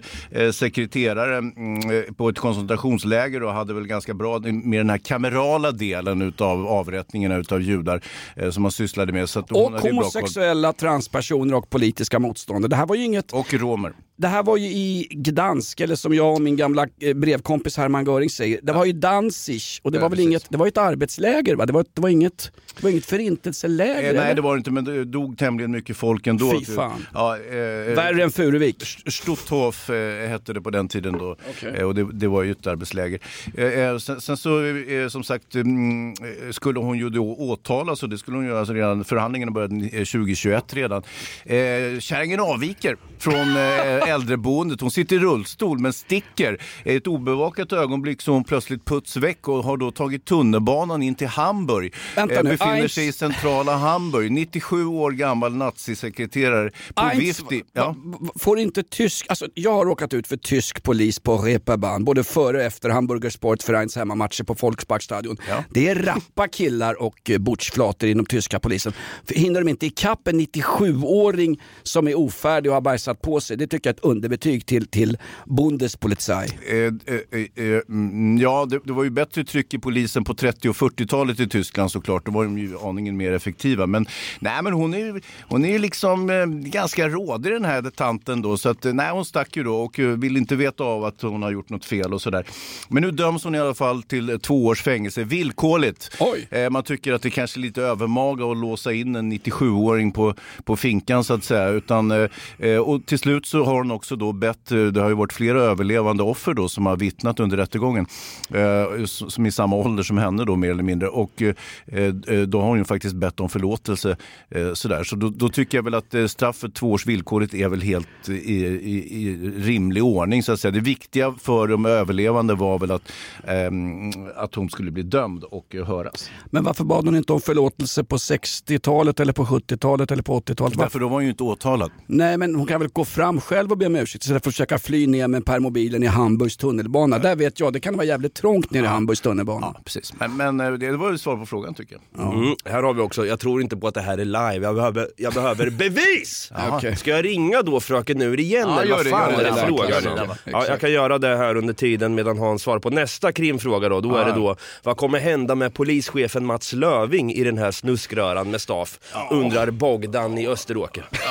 [0.52, 5.72] sekreterare mm, eh, på ett koncentrationsläger och hade väl ganska bra med den här kamerala
[5.72, 8.02] delen utav avrättningarna utav judar
[8.36, 9.30] eh, som man sysslade med.
[9.30, 12.70] Så Och homosexuella, transpersoner och politiska motståndare.
[12.70, 13.34] Det här var ju inget...
[13.34, 13.94] Och romer.
[14.20, 18.06] Det här var ju i Gdansk, eller som jag och min gamla eh, brevkompis Hermann
[18.06, 20.30] Göring säger, det var ju Danzig och det Ja, var väl precis.
[20.30, 21.66] inget, det var ett arbetsläger va?
[21.66, 24.14] Det var, det var inget, det var inget förintelseläger?
[24.14, 26.60] Eh, nej det var det inte men det dog tämligen mycket folk ändå.
[26.60, 27.06] Fy fan.
[27.14, 28.84] Ja, eh, eh, Värre än Furuvik.
[29.08, 31.36] Stutthof eh, hette det på den tiden då.
[31.50, 31.74] Okej.
[31.78, 33.20] Eh, och det, det var ju ett arbetsläger.
[33.58, 38.04] Eh, eh, sen, sen så eh, som sagt mm, eh, skulle hon ju då åtalas
[38.04, 41.04] och det skulle hon göra alltså redan, förhandlingarna började eh, 2021 redan.
[41.46, 44.82] Eh, kärringen avviker från eh, äldreboendet.
[44.82, 46.62] Hon sitter i rullstol men sticker.
[46.86, 51.16] I ett obevakat ögonblick så hon plötsligt puts väck och har då tagit tunnelbanan in
[51.16, 51.94] till Hamburg.
[52.16, 54.32] Vänta Eh, nu, befinner Eins- sig i centrala Hamburg.
[54.32, 57.62] 97 år gammal nazisekreterare på Eins- Vifti.
[57.74, 57.96] Ja.
[58.40, 62.58] Får inte tysk, alltså jag har råkat ut för tysk polis på Reeperbahn, både före
[62.58, 65.38] och efter Hamburger Sportvereins hemmamatcher på Volksparkstadion.
[65.70, 68.94] Det är rappa killar och eh, butchflator inom tyska polisen.
[69.30, 73.68] Hinner de inte ikapp en 97-åring som är ofärdig och har bajsat på sig, det
[73.68, 76.50] tycker jag ett underbetyg till, till Bundespolizei.
[76.68, 80.70] Eh, eh, eh, mm, ja, det, det var ju bättre tryck i polisen på 30
[80.70, 82.26] och 40-talet i Tyskland såklart.
[82.26, 83.88] Då var de ju aningen mer effektiva.
[83.88, 84.06] Men,
[84.40, 88.58] nej, men hon är ju hon är liksom eh, ganska rådig den här tanten då.
[88.58, 91.22] Så att, eh, nej, hon stack ju då och eh, vill inte veta av att
[91.22, 92.46] hon har gjort något fel och sådär.
[92.88, 96.18] Men nu döms hon i alla fall till eh, två års fängelse, villkorligt.
[96.50, 100.34] Eh, man tycker att det kanske är lite övermaga att låsa in en 97-åring på,
[100.64, 101.70] på finkan så att säga.
[101.70, 105.10] Utan, eh, eh, och till slut så har hon också då bett, eh, det har
[105.10, 108.06] ju varit flera överlevande offer då som har vittnat under rättegången.
[108.50, 111.10] Eh, som i samma ålder som henne då mer eller mindre.
[111.10, 111.56] Och eh,
[111.88, 114.18] eh, då har hon ju faktiskt bett om förlåtelse.
[114.50, 115.04] Eh, sådär.
[115.04, 118.30] Så då, då tycker jag väl att eh, straffet två års villkorligt är väl helt
[118.30, 120.72] i, i, i rimlig ordning så att säga.
[120.72, 123.12] Det viktiga för de överlevande var väl att,
[123.48, 126.30] ehm, att hon skulle bli dömd och höras.
[126.46, 130.60] Men varför bad hon inte om förlåtelse på 60-talet eller på 70-talet eller på 80-talet?
[130.60, 130.78] Varför?
[130.78, 131.92] Därför då var hon ju inte åtalad.
[132.08, 134.54] Nej men hon kan väl gå fram själv och be om ursäkt istället för att
[134.54, 137.20] försöka fly ner med permobilen i Hamburgs tunnelbana.
[137.20, 139.74] Där vet jag, det kan vara jävligt trångt nere i Hamburgs tunnelbana.
[139.86, 140.14] precis.
[140.20, 142.34] Men, men eh, det var ju svar på frågan tycker jag.
[142.34, 144.76] Mm, här har vi också, jag tror inte på att det här är live, jag
[144.76, 146.52] behöver, jag behöver bevis!
[146.72, 146.96] Okej.
[146.96, 149.44] Ska jag ringa då fröken ur igen Ja, eller gör vad det, fan gör är
[149.44, 149.50] det.
[149.50, 149.68] det det.
[149.68, 150.26] frågan det.
[150.28, 153.90] Ja, Ja, jag kan göra det här under tiden medan Hans svarar på nästa krimfråga
[153.90, 154.02] då.
[154.02, 154.26] Då är Ja.
[154.28, 159.00] det då, vad kommer hända med polischefen Mats Löving i den här snuskröran med staff?
[159.32, 161.06] Undrar Bogdan i Österåker.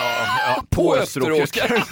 [0.70, 1.84] På Österåker.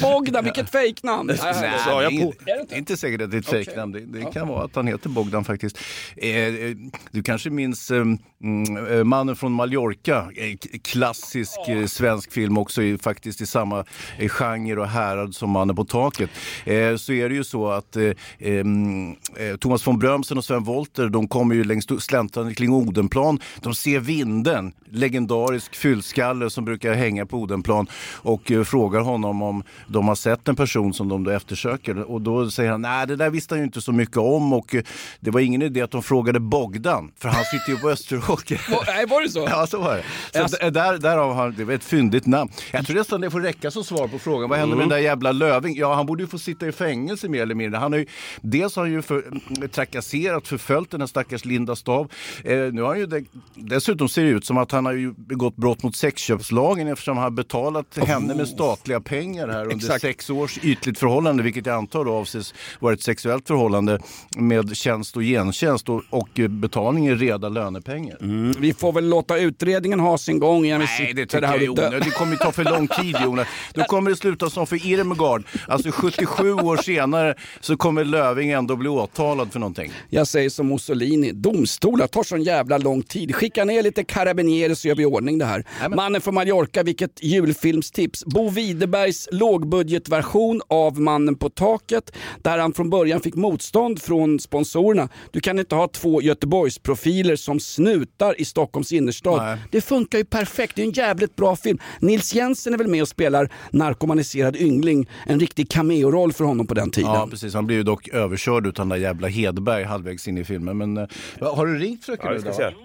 [0.02, 1.26] Bogdan, vilket fejknamn!
[1.42, 2.16] Nej, Sa jag på?
[2.18, 3.64] inte- det är inte säkert att det är ett Okej.
[3.64, 3.92] fejknamn.
[3.92, 5.78] Det, det kan vara att han heter Bogdan faktiskt.
[6.16, 6.76] Eh, eh,
[7.10, 7.96] du kanske minns eh,
[8.42, 10.28] mm, eh, Mannen från Mallorca.
[10.36, 13.84] Eh, klassisk eh, svensk film också i, faktiskt i samma
[14.18, 16.30] eh, genre och härad som Mannen på taket.
[16.64, 20.64] Eh, så är det ju så att eh, em, eh, Thomas von Brömsen och Sven
[20.64, 23.40] Wollter de kommer ju längs släntrande kring Odenplan.
[23.60, 29.62] De ser vinden, legendarisk fyllskalle som brukar hänga på Odenplan och eh, frågar honom om
[29.86, 32.10] de har sett en person som de då eftersöker.
[32.10, 34.74] Och då säger han, nej det där visste han ju inte så mycket om och
[34.74, 34.82] eh,
[35.20, 38.60] det var ingen idé att de frågade Bogdan, för han sitter ju på Österåker.
[38.86, 39.46] Nej, var det så?
[39.50, 40.02] Ja, så var det.
[40.32, 42.50] Så Alltså- där, därav har det var ett fyndigt namn.
[42.72, 44.50] Jag tror nästan det får räcka som svar på frågan.
[44.50, 44.88] Vad hände med Mm.
[44.88, 45.76] den där jävla Löving?
[45.76, 47.78] Ja, han borde ju få sitta i fängelse mer eller mindre.
[47.78, 48.06] Han har ju,
[48.40, 52.08] dels har han ju för, mm, trakasserat, förföljt den här stackars Linda Stav.
[52.44, 55.12] Eh, nu har han ju de, dessutom ser det ut som att han har ju
[55.16, 60.00] begått brott mot sexköpslagen eftersom han har betalat henne med statliga pengar här under Exakt.
[60.00, 63.98] sex års ytligt förhållande, vilket jag antar då avses vara ett sexuellt förhållande
[64.36, 68.16] med tjänst och gentjänst och, och betalning i reda lönepengar.
[68.20, 71.46] Mm, vi får väl låta utredningen ha sin gång innan vi Nej, det sitter tycker
[71.46, 72.00] här jag är.
[72.00, 73.48] Det kommer ju ta för lång tid Jonas.
[73.74, 75.42] Då kommer det sluta som för Irmgard.
[75.68, 79.92] Alltså 77 år senare så kommer Löving ändå bli åtalad för någonting.
[80.08, 83.34] Jag säger som Mussolini, domstolar tar sån jävla lång tid.
[83.34, 85.64] Skicka ner lite carabinieri så gör vi ordning det här.
[85.88, 88.24] Mannen från Mallorca tillbaka, vilket julfilmstips.
[88.24, 92.12] Bo Widerbergs lågbudgetversion av Mannen på taket,
[92.42, 95.08] där han från början fick motstånd från sponsorerna.
[95.32, 99.42] Du kan inte ha två Göteborgsprofiler som snutar i Stockholms innerstad.
[99.42, 99.58] Nej.
[99.70, 101.78] Det funkar ju perfekt, det är en jävligt bra film.
[102.00, 106.74] Nils Jensen är väl med och spelar narkomaniserad yngling, en riktig cameo-roll för honom på
[106.74, 107.10] den tiden.
[107.12, 110.44] Ja precis, han blev ju dock överkörd utan den där jävla Hedberg halvvägs in i
[110.44, 110.76] filmen.
[110.78, 111.06] Men eh,
[111.40, 112.56] har du ringt fröken Ja, vi ska idag?
[112.56, 112.76] se.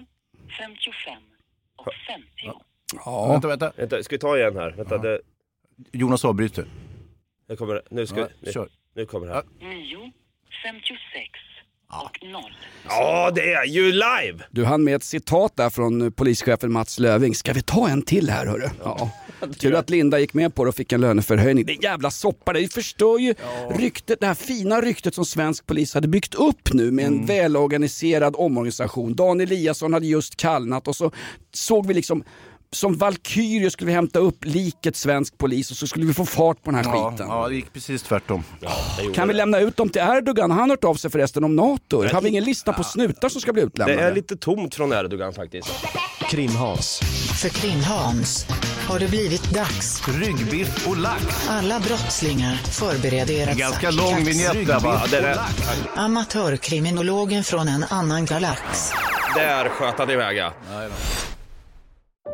[0.58, 1.14] 55
[1.78, 1.92] och
[2.46, 2.71] 50.
[3.04, 3.28] Ja.
[3.32, 3.72] Vänta, vänta.
[3.76, 4.70] Vänta, ska vi ta igen här?
[4.70, 5.20] Vänta, det,
[5.92, 6.64] Jonas avbryter.
[7.48, 8.68] det kommer, nu, ska, Ja, nu, kör.
[8.94, 9.42] nu kommer det här.
[9.60, 10.12] 9,
[10.64, 10.98] 56
[12.04, 12.42] och 0.
[12.88, 14.44] Ja, det är ju live!
[14.50, 17.34] Du hann med ett citat där från eh, polischefen Mats Löving.
[17.34, 18.68] Ska vi ta en till här hörru?
[18.84, 19.10] Ja.
[19.60, 21.66] Tur att Linda gick med på det och fick en löneförhöjning.
[21.66, 23.34] Det är en jävla soppa, det förstör ju
[23.70, 28.34] ryktet, det här fina ryktet som svensk polis hade byggt upp nu med en välorganiserad
[28.38, 29.14] omorganisation.
[29.14, 31.10] Dan Eliasson hade just kallnat och så
[31.52, 32.24] såg vi liksom
[32.72, 36.62] som valkyrier skulle vi hämta upp liket svensk polis och så skulle vi få fart
[36.62, 37.26] på den här Ja, skiten.
[37.28, 38.44] ja, det gick precis tvärtom.
[39.14, 40.50] Kan vi lämna ut dem till Erdogan?
[40.50, 42.08] Han har hört av sig förresten om NATO.
[42.12, 44.02] Har vi ingen lista på snutar som ska bli Det utlämnade?
[44.02, 45.68] är lite tomt från Erdogan faktiskt.
[46.30, 47.00] Krim-Hans.
[47.42, 48.46] För Krim-Hans
[48.88, 50.08] har det blivit dags.
[50.08, 51.48] Ryggbiff och lax.
[51.48, 54.26] Alla brottslingar förbered er att Ganska lång kax.
[54.28, 55.02] vignett där va?
[55.12, 55.38] Ja, det är,
[55.96, 58.90] Amatörkriminologen från en annan galax.
[59.34, 60.52] där sköt han iväg ja.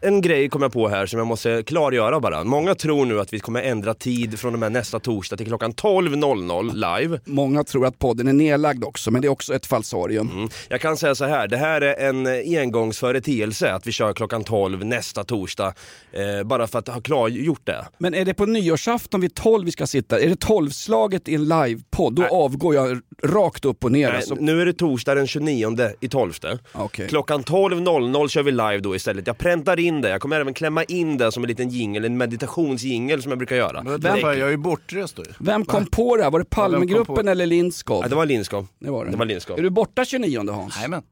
[0.00, 2.44] En grej kom jag på här som jag måste klargöra bara.
[2.44, 5.72] Många tror nu att vi kommer ändra tid från och med nästa torsdag till klockan
[5.72, 7.20] 12.00 live.
[7.24, 10.30] Många tror att podden är nedlagd också, men det är också ett falsarium.
[10.30, 10.48] Mm.
[10.68, 12.26] Jag kan säga så här, det här är en
[12.58, 15.74] engångsföreteelse att vi kör klockan 12 nästa torsdag.
[16.12, 17.84] Eh, bara för att ha klargjort det.
[17.98, 20.20] Men är det på nyårsafton vid 12 vi ska sitta?
[20.20, 22.14] Är det 12-slaget i en livepodd?
[22.14, 24.08] Då avgår jag rakt upp och ner.
[24.08, 24.34] Nej, alltså.
[24.34, 26.32] Nu är det torsdag den 29 i 12.
[26.72, 27.08] Okej.
[27.08, 29.26] Klockan 12.00 kör vi live då istället.
[29.26, 32.16] Jag präntar in det, jag kommer även klämma in det som en liten jingle, en
[32.16, 33.82] meditationsjingel som jag brukar göra.
[33.82, 35.22] Men vänta, jag är ju bortrest då.
[35.38, 36.30] Vem kom på det här?
[36.30, 38.02] Var det Palmegruppen eller Lindskov?
[38.02, 38.66] Ja, det var Lindskov.
[38.78, 39.10] Det var det.
[39.10, 39.58] Det var Lindskov.
[39.58, 40.76] Är du borta 29 Hans?
[40.76, 41.02] Jajamän.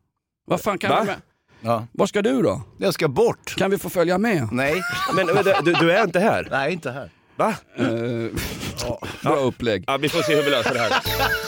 [0.47, 1.01] Vad fan kan Va?
[1.01, 1.17] du med?
[1.61, 1.87] Ja.
[1.93, 2.63] Var ska du då?
[2.79, 3.55] Jag ska bort.
[3.57, 4.49] Kan vi få följa med?
[4.53, 4.75] Nej.
[5.17, 5.27] Men
[5.65, 6.49] du, du är inte här?
[6.51, 7.11] Nej, inte här.
[7.37, 7.55] Va?
[7.77, 7.85] Eh,
[9.23, 9.85] bra upplägg.
[9.87, 10.91] Ja, vi får se hur vi löser det här.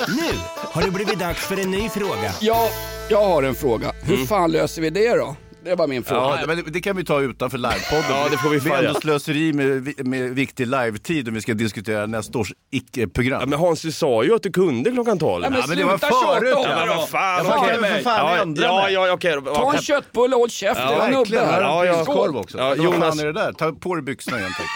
[0.08, 0.38] Nu
[0.72, 2.32] har det blivit dags för en ny fråga.
[2.40, 2.68] Ja,
[3.10, 3.92] jag har en fråga.
[4.02, 4.26] Hur Mm.
[4.26, 5.36] fan löser vi det då?
[5.66, 6.20] Det var min fråga.
[6.40, 8.04] Ja, men det, det kan vi ta utanför livepodden.
[8.10, 11.34] Ja, det får vi Det är fan ändå slöseri med, vi- med viktig live-tid om
[11.34, 13.40] vi ska diskutera nästa års icke-program.
[13.40, 15.44] Ja, men Hans, du sa ju att du kunde klockan 12.
[15.44, 16.54] Ja, men men det var förut.
[16.56, 17.74] Ja, det men vad fan, Jag okej.
[17.74, 18.92] fan för fan ja, ändra ja, mig.
[18.92, 19.40] ja, okej.
[19.54, 20.84] Ta en köttbulle och håll käften.
[20.90, 21.46] Ja, Verkligen.
[21.46, 21.60] här.
[21.62, 22.58] Ja, ja, korv också.
[22.58, 23.52] Ja, Vad Jonas- fan är det där?
[23.52, 24.66] Ta på dig byxorna igen tack.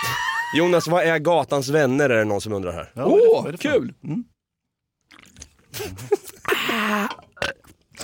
[0.59, 2.90] Jonas, vad är gatans vänner är det någon som undrar här?
[2.94, 3.94] Ja, vad Åh, vad är det för- kul!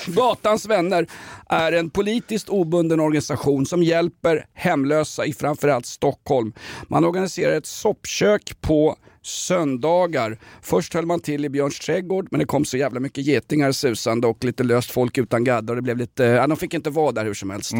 [0.06, 1.06] Gatans vänner
[1.48, 6.52] är en politiskt obunden organisation som hjälper hemlösa i framförallt Stockholm.
[6.88, 10.38] Man organiserar ett soppkök på söndagar.
[10.62, 14.26] Först höll man till i Björns trädgård men det kom så jävla mycket getingar susande
[14.26, 15.74] och lite löst folk utan gaddar.
[15.74, 17.72] Det blev lite, ja, de fick inte vara där hur som helst.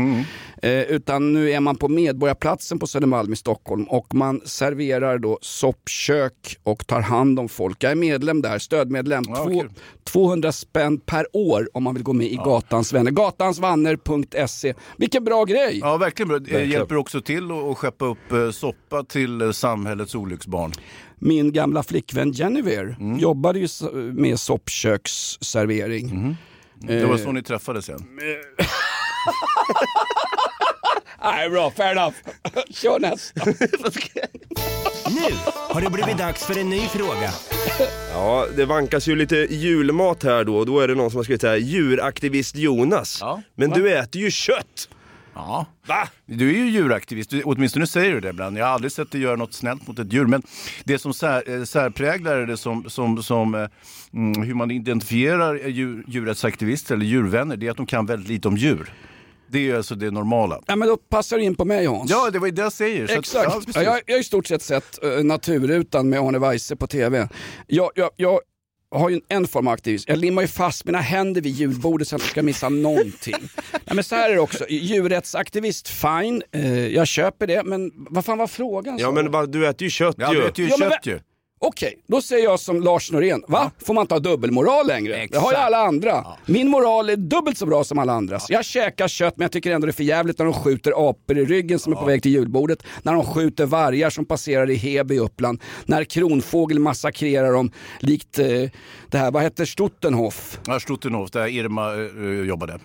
[0.62, 5.38] Eh, utan nu är man på Medborgarplatsen på Södermalm i Stockholm och man serverar då
[5.42, 7.84] soppkök och tar hand om folk.
[7.84, 9.24] Jag är medlem där, stödmedlem.
[9.28, 9.70] Ja, Två, kul.
[10.04, 13.10] 200 spänn per år om man vill gå med i Gatans vänner.
[13.10, 14.74] Gatansvanner.se.
[14.96, 15.78] Vilken bra grej!
[15.78, 16.38] Ja, verkligen bra.
[16.38, 20.72] Det hjälper också till att att skeppa upp eh, soppa till eh, samhällets olycksbarn.
[21.18, 23.18] Min gamla flickvän Jennifer Mm.
[23.18, 23.68] jobbade ju
[24.12, 26.10] med soppköksservering.
[26.10, 26.36] Mm.
[26.80, 28.06] Det var Eh, så ni träffades igen.
[31.24, 32.14] Nej, bra, fair enough.
[32.70, 33.44] Kör nästa.
[35.10, 35.34] Nu
[35.68, 37.30] har det blivit dags för en ny fråga.
[38.12, 40.64] Ja, det vankas ju lite julmat här då.
[40.64, 43.18] Då är det någon som har skrivit här, djuraktivist Jonas.
[43.20, 43.76] Ja, Men va?
[43.76, 44.88] du äter ju kött!
[45.36, 45.66] Ja.
[45.86, 46.08] Va?
[46.26, 48.58] Du är ju djuraktivist, du, åtminstone säger du det ibland.
[48.58, 50.26] Jag har aldrig sett dig göra något snällt mot ett djur.
[50.26, 50.42] Men
[50.84, 53.68] det som sär, eh, särpräglar det som, som, som eh,
[54.12, 58.48] mm, hur man identifierar djur, djurrättsaktivister eller djurvänner, det är att de kan väldigt lite
[58.48, 58.92] om djur.
[59.48, 60.60] Det är alltså det normala.
[60.66, 62.10] Ja, men då passar du in på mig Hans.
[62.10, 63.06] Ja, det var ju det jag säger.
[63.06, 63.44] Så att- Exakt.
[63.50, 63.76] ja, precis.
[63.76, 67.28] ja, jag, jag har i stort sett sett uh, Naturrutan med Arne Weise på TV.
[67.66, 68.40] Jag, jag, jag
[68.90, 70.10] har ju en form av aktivism.
[70.10, 73.34] Jag limmar ju fast mina händer vid julbordet så att jag inte ska missa någonting.
[73.84, 74.66] ja, men så här är det också.
[74.68, 76.42] Djurrättsaktivist, fine.
[76.52, 77.62] Eh, jag köper det.
[77.64, 78.98] Men vad fan var frågan?
[78.98, 80.40] Ja sa men bara, du äter ju kött Ja, ju.
[80.40, 81.20] du äter ju Ja, men kött vä- ju.
[81.60, 83.42] Okej, då säger jag som Lars Norén.
[83.48, 83.70] Va?
[83.86, 85.26] Får man inte ha dubbelmoral längre?
[85.30, 86.24] Det har ju alla andra.
[86.46, 88.46] Min moral är dubbelt så bra som alla andras.
[88.48, 91.38] Jag käkar kött men jag tycker ändå det är för jävligt när de skjuter apor
[91.38, 92.82] i ryggen som är på väg till julbordet.
[93.02, 95.62] När de skjuter vargar som passerar i Heby i Uppland.
[95.84, 98.46] När kronfågel massakrerar dem likt eh,
[99.10, 100.58] det här, vad heter Stuttenhof?
[100.66, 102.78] Ja, Stuttenhof, där Irma eh, jobbade.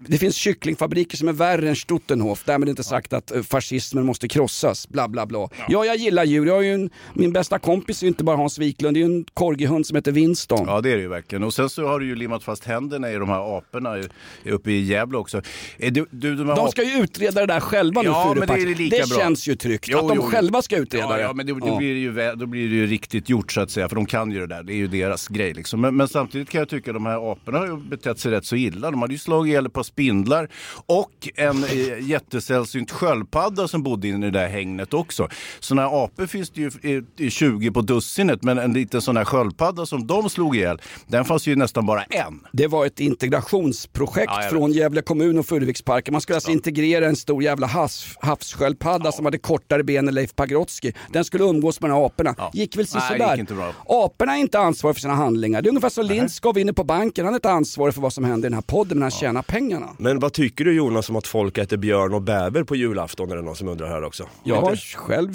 [0.00, 4.28] Det finns kycklingfabriker som är värre än Stuttenhof, därmed inte sagt att eh, fascismen måste
[4.28, 5.48] krossas, bla bla bla.
[5.68, 6.46] Ja, jag gillar djur.
[6.46, 9.24] Jag ju en, min bästa kompis är inte bara Hans Wiklund, det är ju en
[9.34, 10.64] corgihund som heter Winston.
[10.66, 11.42] Ja det är det ju verkligen.
[11.44, 13.96] Och sen så har du ju limmat fast händerna i de här aporna
[14.44, 15.42] uppe i Gävle också.
[15.78, 18.54] Eh, Du, du, de De ska ju utreda det där själva nu Ja, men det
[18.54, 19.18] är lika Det bra.
[19.18, 21.22] känns ju tryggt Jo, att de jo, själva ska utreda ja, det.
[21.22, 21.76] Ja, men det, då, Ja.
[21.78, 24.30] blir det ju, då blir det ju riktigt gjort så att säga, för de kan
[24.32, 24.62] ju det där.
[24.62, 25.80] Det är ju deras grej liksom.
[25.80, 28.44] Men, men samtidigt kan jag tycka att de här aporna har ju betett sig rätt
[28.46, 28.90] så illa.
[28.90, 30.48] De hade ju slagit ihjäl par spindlar
[30.86, 35.28] och en eh, jättesällsynt sköldpadda som bodde inne i det där hängnet också.
[35.60, 39.24] Sådana här apor finns det ju eh, 20 på dussinet, men en liten sån här
[39.24, 42.40] sköldpadda som de slog ihjäl, den fanns ju nästan bara en.
[42.52, 46.12] Det var ett integrationsprojekt Ja, från Gävle kommun och Furuviksparken.
[46.12, 50.34] Man skulle alltså integrera en stor jävla havs, havssköldpadda som hade kortare ben än Leif
[50.34, 50.92] Pagrotsky.
[51.12, 52.34] Den skulle umgås med de här aporna.
[52.52, 53.46] Gick väl sådär.
[53.88, 55.62] Aporna är inte ansvariga för sina handlingar.
[55.62, 57.24] Det är ungefär som Lindskov inne på banken.
[57.24, 59.42] Han är inte ansvarig för vad som händer i den här podden, men han tjänar
[59.66, 59.96] pengarna.
[59.98, 63.30] Men vad tycker du Jonas om att folk äter björn och bäver på julafton?
[63.30, 64.28] Är det någon som undrar här också?
[64.44, 65.32] Jag har själv...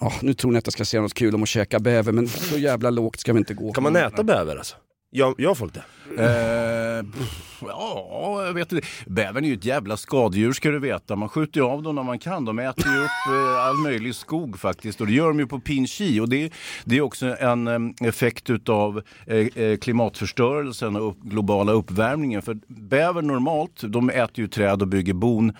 [0.00, 2.28] Ja, nu tror ni att jag ska säga något kul om att käka bäver, men
[2.28, 3.72] så jävla lågt ska vi inte gå.
[3.72, 4.76] Kan man äta bäver alltså?
[5.10, 5.84] Jag, jag har folk det.
[6.22, 8.86] Eh, pff, ja, jag vet inte.
[9.06, 11.16] Bävern är ju ett jävla skadedjur ska du veta.
[11.16, 12.44] Man skjuter ju av dem när man kan.
[12.44, 15.00] De äter ju upp eh, all möjlig skog faktiskt.
[15.00, 16.20] Och det gör de ju på pin chi.
[16.20, 16.52] Och det,
[16.84, 22.42] det är också en eh, effekt utav eh, klimatförstörelsen och upp, globala uppvärmningen.
[22.42, 25.52] För bäver normalt, de äter ju träd och bygger bon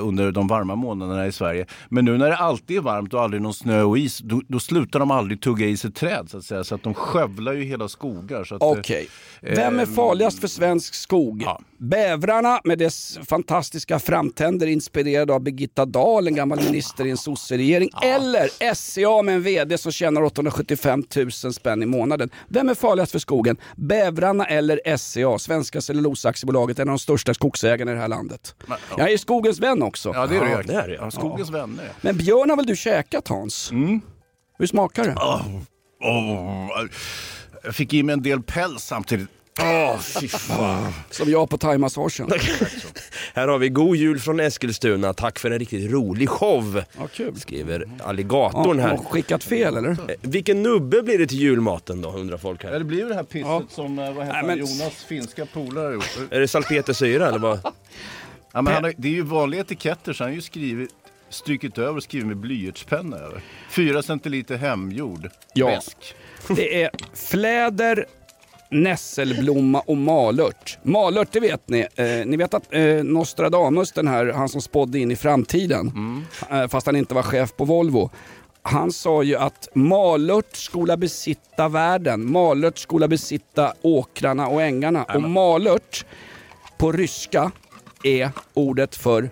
[0.00, 1.66] under de varma månaderna i Sverige.
[1.88, 4.60] Men nu när det alltid är varmt och aldrig någon snö och is, då, då
[4.60, 6.64] slutar de aldrig tugga i sig träd så att säga.
[6.64, 8.46] Så att de skövlar ju hela skogar.
[8.60, 9.08] Okej.
[9.40, 11.27] Vem är farligast för svensk skog?
[11.78, 17.90] Bävrarna med dess fantastiska framtänder inspirerade av Birgitta Dahl, en gammal minister i en sosseregering.
[18.02, 22.30] Eller SCA med en VD som tjänar 875 000 spänn i månaden.
[22.48, 23.56] Vem är farligast för skogen?
[23.76, 28.54] Bävrarna eller SCA, Svenska Cellulosaaktiebolaget, en av de största skogsägarna i det här landet.
[28.96, 30.12] Jag är skogens vän också.
[30.14, 30.96] Ja, det är du Ja, det är ja.
[31.00, 31.88] Ja, skogens vänner.
[32.00, 33.72] Men björn har väl du käkat Hans?
[34.58, 35.14] Hur smakar det?
[36.00, 36.68] Åh,
[37.64, 39.28] jag fick i mig en del päls samtidigt.
[39.60, 40.92] Åh, fy fan.
[41.10, 42.30] Som jag på thaimassagen.
[43.34, 45.14] Här har vi God Jul från Eskilstuna.
[45.14, 46.82] Tack för en riktigt rolig show.
[46.98, 47.40] Ja, kul.
[47.40, 48.96] Skriver alligatorn Ja, här.
[48.96, 49.90] har skickat fel eller?
[49.90, 52.78] Eh, Vilken nubbe blir det till julmaten då, undrar folk Ja, här.
[52.78, 53.62] det blir ju det här pisset Ja.
[53.70, 56.18] som, eh, vad heter Nej, men- Jonas finska polare har gjort.
[56.30, 57.60] Är det salpetersyra eller vad?
[58.52, 60.90] Ja, men han har, det är ju vanliga etiketter så han har ju skrivit,
[61.30, 63.40] strykit över och skrivit med blyertspenna över.
[63.70, 65.66] Fyra centiliter hemgjord Ja.
[65.66, 65.96] väsk.
[66.48, 68.06] Det är fläder,
[68.70, 70.78] nässelblomma och malört.
[70.82, 71.86] Malört, det vet ni.
[71.96, 75.92] Eh, ni vet att eh, Nostradamus, den här, han som spådde in i framtiden,
[76.50, 78.10] eh, fast han inte var chef på Volvo.
[78.62, 82.32] Han sa ju att malört skola besitta världen.
[82.32, 85.04] Malört skola besitta åkrarna och ängarna.
[85.04, 86.06] Och malört
[86.78, 87.50] på ryska
[88.04, 89.30] är ordet för,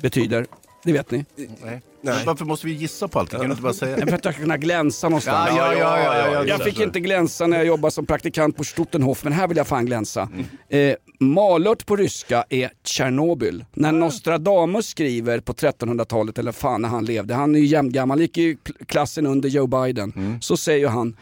[0.00, 0.46] betyder,
[0.84, 1.24] det vet ni.
[1.64, 1.80] Nej.
[2.04, 3.38] Men Varför måste vi gissa på allting?
[3.38, 3.96] Kan du inte bara säga?
[3.96, 5.50] För att jag ska kunna glänsa någonstans.
[5.56, 8.56] Ja, ja, ja, ja, ja, ja, jag fick inte glänsa när jag jobbade som praktikant
[8.56, 10.28] på Stuttenhof, men här vill jag fan glänsa.
[10.68, 10.90] Mm.
[10.90, 13.64] Eh, malört på ryska är Tjernobyl.
[13.74, 18.38] När Nostradamus skriver på 1300-talet, eller fan när han levde, han är ju jämngammal, gick
[18.38, 20.40] i kl- klassen under Joe Biden, Mm.
[20.40, 21.16] så säger han,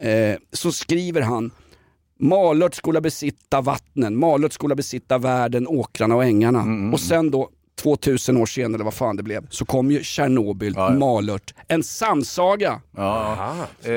[0.00, 1.50] eh, så skriver han
[2.18, 6.60] Malört skola besitta vattnen, Malört skola besitta världen, åkrarna och ängarna.
[6.60, 10.02] Mm, Och sen då 2000 år senare, eller vad fan det blev, så kom ju
[10.02, 12.80] Tjernobyl, malört, en samsaga.
[12.96, 13.90] Ja, eh,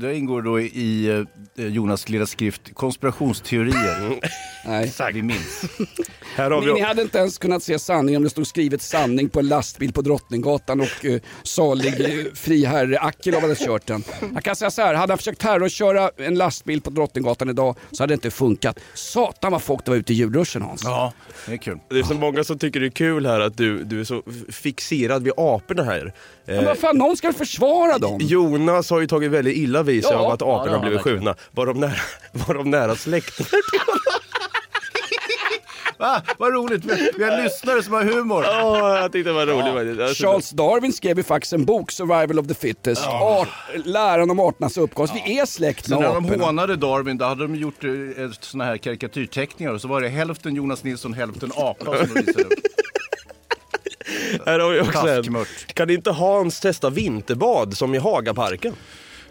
[0.00, 1.08] det ingår då i
[1.56, 4.20] eh, Jonas lilla skrift Konspirationsteorier.
[4.66, 4.92] Nej.
[5.12, 5.64] Vi minns.
[6.36, 6.72] Här har Ni, vi...
[6.72, 9.92] ni hade inte ens kunnat se sanning om det stod skrivet sanning på en lastbil
[9.92, 14.04] på Drottninggatan och uh, salig uh, friherre Akilov hade kört den.
[14.34, 18.02] Jag kan säga så här, hade han försökt terrorköra en lastbil på Drottninggatan idag så
[18.02, 18.78] hade det inte funkat.
[18.94, 20.84] Satan vad folk det var ute i julruschen Hans.
[20.84, 21.12] Ja,
[21.46, 21.78] det är kul.
[21.90, 24.22] Det är så många som tycker det är kul här att du, du är så
[24.52, 26.12] fixerad vid aporna här.
[26.46, 28.18] Men vad fan, någon ska försvara dem?
[28.22, 30.18] Jonas har ju tagit väldigt illa vid sig Ja.
[30.18, 31.34] av att aporna Ja, har blivit skjutna.
[31.50, 31.92] Var de nära,
[32.32, 33.50] var de nära släktingar?
[35.98, 36.22] Va?
[36.38, 36.84] Vad roligt,
[37.18, 38.44] vi, har lyssnare som har humor.
[38.44, 40.00] Ja, jag tyckte det var roligt faktiskt.
[40.00, 43.06] Alltså, Charles Darwin skrev ju faktiskt en bok, Survival of the Fittest.
[43.06, 43.48] Art,
[43.84, 45.14] läran om arternas uppkomst.
[45.26, 46.44] Vi är släkt Så med när de aporna.
[46.44, 47.90] hånade Darwin, då hade de gjort eh,
[48.40, 52.44] såna här karikatyrteckningar och så var det hälften Jonas Nilsson, hälften apa som de visade
[52.44, 52.52] upp.
[54.46, 55.46] Här har vi också en.
[55.74, 58.74] Kan inte Hans testa vinterbad som i Hagaparken?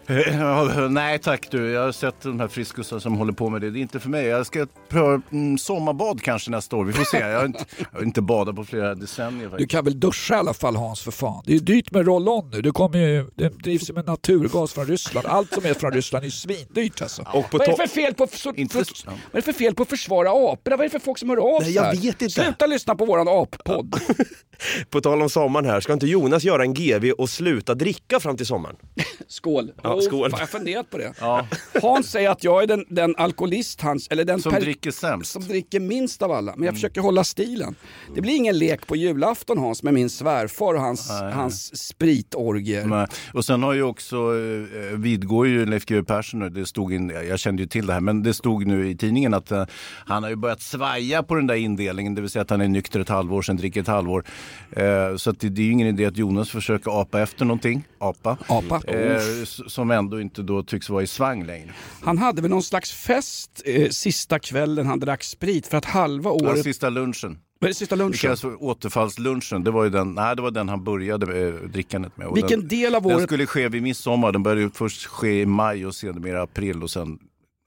[0.08, 3.70] Eh, Nej tack du, jag har sett de här friskusar som håller på med det.
[3.70, 4.26] Det är inte för mig.
[4.26, 6.84] Jag ska pröva mm, sommarbad kanske nästa år.
[6.84, 7.18] Vi får se.
[7.18, 9.70] Jag har inte, jag har inte badat på flera decennier Du faktiskt.
[9.70, 11.42] kan väl duscha i alla fall Hans för fan.
[11.46, 12.62] Det är dyrt med roll-on nu.
[12.62, 15.26] Det, kommer ju, det drivs ju med naturgas från Ryssland.
[15.26, 17.22] Allt som är från Ryssland är svindyrt alltså.
[17.22, 19.74] Och på Vad är, det för fel på, så, för, vad är det för fel
[19.74, 20.76] på att försvara aporna?
[20.76, 21.92] Vad är det för folk som hör av sig jag här?
[21.92, 22.28] vet inte.
[22.28, 24.00] Sluta lyssna på våran appodd.
[24.90, 28.36] På tal om sommaren här, ska inte Jonas göra en GV och sluta dricka fram
[28.36, 28.76] till sommaren?
[29.28, 29.72] Skål.
[29.82, 30.30] Ja, Skål.
[30.30, 31.12] fan, Jag har funderat på det.
[31.20, 31.46] Ja,
[31.82, 35.30] Hans säger att jag är den, den alkoholist, hans, eller den som per- dricker sämst.
[35.32, 36.54] som dricker minst av alla.
[36.56, 37.74] Men jag försöker hålla stilen.
[38.14, 42.84] Det blir ingen lek på julafton Hans med min svärfar och hans, hans spritorgier.
[42.86, 43.06] Nej.
[43.34, 47.38] Och sen har ju också, eh, vidgår ju Leif GW Persson, det stod in, jag
[47.38, 49.64] kände ju till det här, men det stod nu i tidningen att eh,
[50.06, 52.68] han har ju börjat svaja på den där indelningen, det vill säga att han är
[52.68, 54.24] nykter ett halvår, sen dricker ett halvår.
[54.70, 58.36] Eh, så det, det är ju ingen idé att Jonas försöker apa efter någonting, apa,
[58.46, 58.80] Apa.
[58.86, 61.72] Eh, s- som ändå inte då tycks vara i svang längre.
[62.02, 66.30] Han hade väl någon slags fest eh, sista kvällen han drack sprit för att halva
[66.30, 66.62] Ja, året...
[66.64, 67.38] sista lunchen.
[67.60, 68.18] Vad är det sista Det lunchen?
[68.18, 69.64] kallas för återfallslunchen.
[69.64, 72.26] Det var ju den, nej, det var den han började eh, drickandet med.
[72.26, 73.22] Och Vilken den, del av Den året...
[73.26, 74.32] skulle ske vid midsommar.
[74.32, 77.18] Den började först ske i maj och sedermera april och sen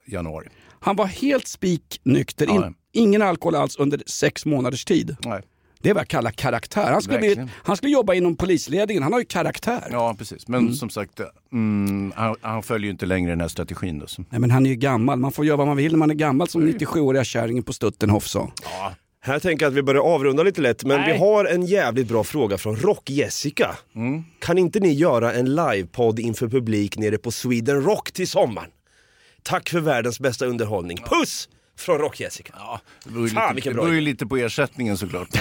[0.08, 0.48] januari.
[0.80, 2.46] Han var helt spiknykter.
[2.46, 2.74] Ja, In, ja.
[2.92, 5.16] ingen alkohol alls under sex månaders tid.
[5.26, 5.42] Nej.
[5.82, 6.92] Det är vad jag kallar karaktär.
[6.92, 9.04] Han skulle, bli, han skulle jobba inom polisledningen.
[9.04, 9.88] Han har ju karaktär.
[9.92, 10.48] Ja, precis.
[10.48, 11.22] Men som sagt,
[11.52, 14.00] mm, han, han följer ju inte längre den här strategin.
[14.00, 14.06] Då.
[14.30, 15.20] Nej, men han är ju gammal.
[15.20, 18.28] Man får göra vad man vill när man är gammal som 97-åriga kärringen på Stuttenhoff
[18.28, 18.52] sa.
[19.24, 21.14] Här tänker jag att vi börjar avrunda lite lätt, men Nej.
[21.14, 23.76] vi har en jävligt bra fråga från Rock-Jessica.
[23.96, 24.24] Mm.
[24.40, 28.70] Kan inte ni göra en livepodd inför publik nere på Sweden Rock till sommaren?
[29.44, 30.98] Tack för världens bästa underhållning.
[30.98, 31.50] Puss!
[31.82, 32.54] Från Rock-Jessica.
[33.04, 34.12] Det beror ju Fan, lite, vilken det bra beror ju idé.
[34.12, 35.30] lite på ersättningen såklart.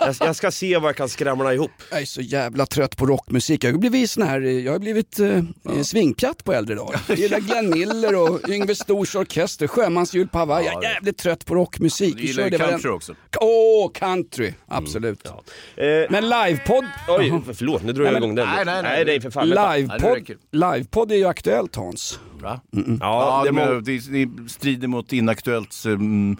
[0.00, 1.70] Jag, jag ska se vad jag kan skramla ihop.
[1.90, 3.64] Jag är så jävla trött på rockmusik.
[3.64, 5.84] Jag har blivit, sån här, jag har blivit eh, ja.
[5.84, 7.00] svingpjatt på äldre dagar.
[7.08, 10.66] Jag gillar Glenn Miller och Yngve Stors orkester, Sjömansjul på Hawaii.
[10.66, 12.16] Jag är jävligt trött på rockmusik.
[12.16, 13.14] Du gillar ju det country också.
[13.40, 14.52] Åh, country!
[14.66, 15.26] Absolut.
[15.26, 15.32] Eh,
[16.10, 16.84] Men livepodd...
[17.08, 18.48] oj, förlåt, nu drog jag igång den.
[18.48, 19.04] nej, nej, nej.
[19.04, 19.48] nej för fan.
[19.50, 22.20] det Livepodd, livepodd är ju aktuellt Hans.
[22.42, 22.60] Va?
[22.70, 26.36] Ja, Ja, det det, men det, det strider mot inaktuellt mm,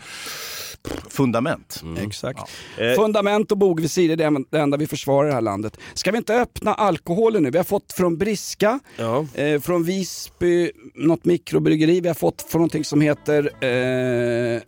[1.11, 1.82] fundament.
[1.99, 2.41] Exakt.
[2.78, 2.93] Eh.
[2.97, 5.76] Fundament och bogvisir är det en- det enda vi försvarar i det här landet.
[5.95, 7.51] Ska vi inte öppna alkoholen nu?
[7.51, 9.26] Vi har fått från Briska, Ja.
[9.34, 12.01] eh, från Visby, något mikrobryggeri.
[12.01, 13.51] Vi har fått från någonting som heter...
[13.64, 14.62] Eh,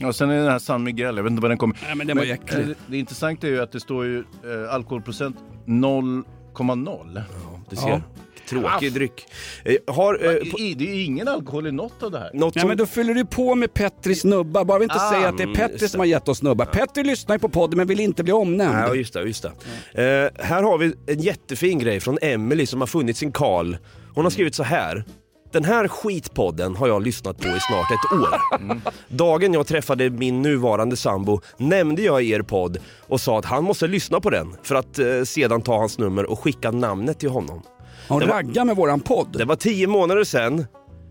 [0.00, 1.78] Ja, sen är det den här San Miguel, jag vet inte var den kommer.
[1.86, 2.60] Nej, men den var ju äcklig.
[2.60, 5.36] eh, det, det intressanta är ju att det står ju eh, alkoholprocent
[5.66, 7.22] 0,0.
[7.70, 7.88] Du ser.
[7.88, 8.00] Ja.
[8.48, 9.26] Tråkig dryck.
[9.64, 12.30] Eh, har, eh, på, I- Det är ju ingen alkohol i något av det här.
[12.34, 12.68] något Nej som...
[12.68, 15.42] men då fyller du på med Petris nubbar, bara vi inte Ah, säger att det
[15.42, 16.64] är mm, Petri just som har gett oss nubbar.
[16.64, 18.78] Petri lyssnar ju på podden men vill inte bli omnämnd.
[18.78, 19.22] Ja, just det.
[19.22, 19.46] Just
[19.94, 20.32] det.
[20.36, 23.76] Eh, här har vi en jättefin grej från Emily som har funnit sin Karl.
[24.14, 25.04] Hon har skrivit så här.
[25.52, 28.80] Den här skitpodden har jag lyssnat på i snart ett år.
[29.08, 33.86] Dagen jag träffade min nuvarande sambo nämnde jag er podd och sa att han måste
[33.86, 37.62] lyssna på den för att eh, sedan ta hans nummer och skicka namnet till honom.
[38.08, 39.38] Hon raggar med våran podd.
[39.38, 40.66] Det var tio månader sedan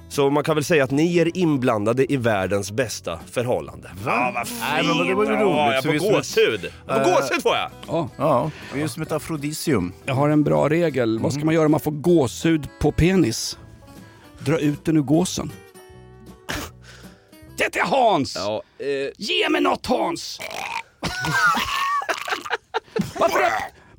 [0.10, 3.92] så man kan väl säga att ni är inblandade i världens bästa förhållande.
[4.06, 4.60] Ja, vad fint!
[4.74, 6.72] Nej, men det var ju roligt, Ja, jag får vi gåshud.
[6.88, 7.70] Jag får Eh, gåshud får jag!
[7.88, 9.94] Ja, Ja, det är ju som ett afrodisium.
[10.06, 11.20] jag har en bra regel.
[11.20, 13.58] Vad ska man göra om man får gåshud på penis?
[14.40, 15.52] Dra ut den ur gåsen.
[17.58, 18.36] Det är Hans!
[18.36, 18.86] Ja, eh,
[19.18, 20.40] Ge mig något Hans!
[23.20, 23.42] Varför?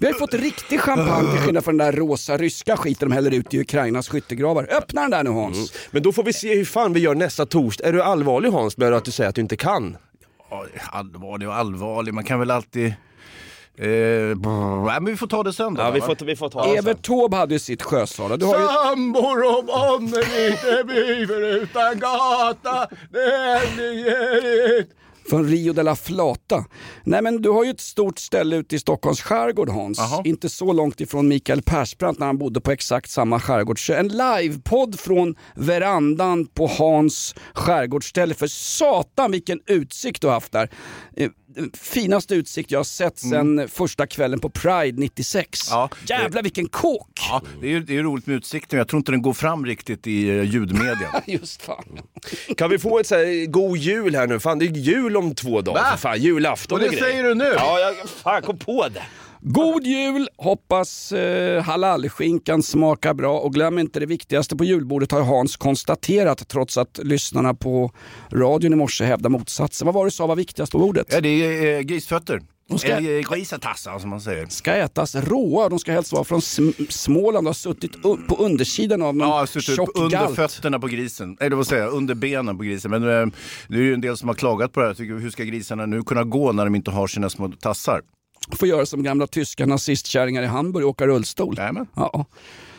[0.00, 3.14] Vi har ju fått riktig champagne till skillnad från den där rosa ryska skiten de
[3.14, 4.68] häller ut i Ukrainas skyttegravar.
[4.70, 5.72] Öppna den där nu Hans.
[5.90, 7.88] Men då får vi se hur fan vi gör nästa torsdag.
[7.88, 9.96] Är du allvarlig Hans med att du säger att du inte kan?
[10.50, 12.14] Ja, allvarlig och allvarlig.
[12.14, 12.86] Man kan väl alltid...
[13.76, 15.82] Eh, brr, men vi får ta det sen då.
[15.82, 16.78] Ja, vi får, vi får ta det.
[16.78, 18.36] Evert Taube hade ju sitt Sjösala.
[18.36, 18.66] Du har ju...
[18.66, 24.88] Sambor om ånden inte bliver utan gata, det blir ett
[25.28, 26.64] Från Rio de la Flata.
[27.04, 29.98] Nej men du har ju ett stort ställe ute i Stockholms skärgård Hans.
[29.98, 30.22] Jaha.
[30.24, 33.94] Inte så långt ifrån Mikael Persbrandt när han bodde på exakt samma skärgårdsö.
[33.94, 38.34] En livepodd från verandan på Hans skärgårdsställe.
[38.34, 40.70] För satan vilken utsikt du har haft där.
[41.58, 45.58] Eh, Finaste utsikt jag har sett sen första kvällen på Pride 96.
[45.70, 47.08] Ja, Jävlar vilken kåk!
[47.30, 48.78] Ja, det är ju det är roligt med utsikten.
[48.78, 51.12] Jag tror inte den går fram riktigt i eh, ljudmedia.
[51.26, 51.98] Just fan.
[52.56, 54.40] Kan vi få ett så här, god jul här nu?
[54.40, 55.82] Fan det är jul om två dagar.
[55.82, 55.96] Va?
[55.96, 57.04] Fan, julafton Och det och grejer.
[57.04, 57.52] säger du nu?
[57.56, 59.02] Ja, jag fan kom på det.
[59.40, 60.28] God jul!
[60.36, 66.48] Hoppas eh, halalskinkan smakar bra och glöm inte det viktigaste på julbordet har Hans konstaterat
[66.48, 67.92] trots att lyssnarna på
[68.32, 69.86] radion i morse hävdar motsatsen.
[69.86, 71.06] Vad var det du sa var viktigast på bordet?
[71.10, 72.40] Ja, det är eh, grisfötter.
[72.68, 74.46] De ska- Eller eh, grisatassar som man säger.
[74.46, 79.02] Ska ätas råa, de ska helst vara från Sm- Småland och ha suttit på undersidan
[79.02, 80.36] av någon Ja, tjock under galt.
[80.36, 81.36] fötterna på grisen.
[81.40, 82.90] Eller vad säger jag, under benen på grisen.
[82.90, 83.26] Men eh,
[83.68, 84.94] det är ju en del som har klagat på det här.
[84.94, 88.00] Tycker, hur ska grisarna nu kunna gå när de inte har sina små tassar?
[88.52, 91.56] Får göra som gamla tyska nazistkärringar i Hamburg och åka rullstol.
[91.94, 92.26] Ja.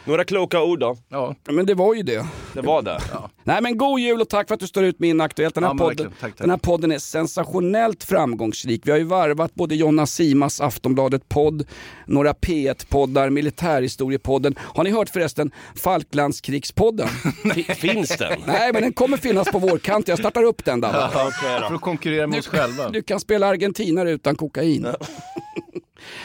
[0.10, 0.98] Några kloka ord då?
[1.10, 2.26] Ja, Men det var ju det.
[2.54, 3.02] Det var det.
[3.44, 5.56] Nej men god jul och tack för att du står ut med Inaktuellt.
[5.56, 6.12] Den här, Ja, podden, verkligen.
[6.12, 6.38] Tack, tack.
[6.38, 8.82] den här podden är sensationellt framgångsrik.
[8.88, 11.68] Vi har ju varvat både Jonna Simas Aftonbladet-podd,
[12.06, 14.56] några P1-poddar, Militärhistoriepodden.
[14.60, 17.08] Har ni hört förresten Falklandskrigspodden?
[17.76, 18.40] Finns den?
[18.48, 20.08] Nej men den kommer finnas på vårkant.
[20.08, 20.94] Jag startar upp den där.
[20.94, 21.32] va?
[21.70, 22.90] För att konkurrera med oss själva.
[22.90, 24.88] Du kan spela argentinare utan kokain.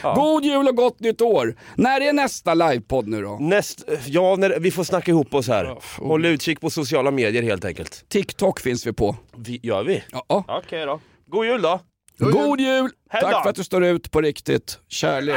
[0.03, 1.57] God jul och gott nytt år!
[1.75, 3.39] När är nästa livepodd nu då?
[3.41, 5.77] Näst, ja, när, vi får snacka ihop oss här.
[5.99, 8.05] Håll utkik på sociala medier helt enkelt.
[8.09, 9.16] TikTok finns vi på.
[9.37, 10.03] Vi, gör vi?
[10.12, 10.45] Ja.
[10.49, 11.01] Okej då.
[11.27, 11.81] God jul då!
[12.18, 12.91] God jul!
[13.11, 13.31] Hej då!
[13.31, 14.79] Tack för att du står ut på riktigt.
[14.89, 15.37] Kärlek.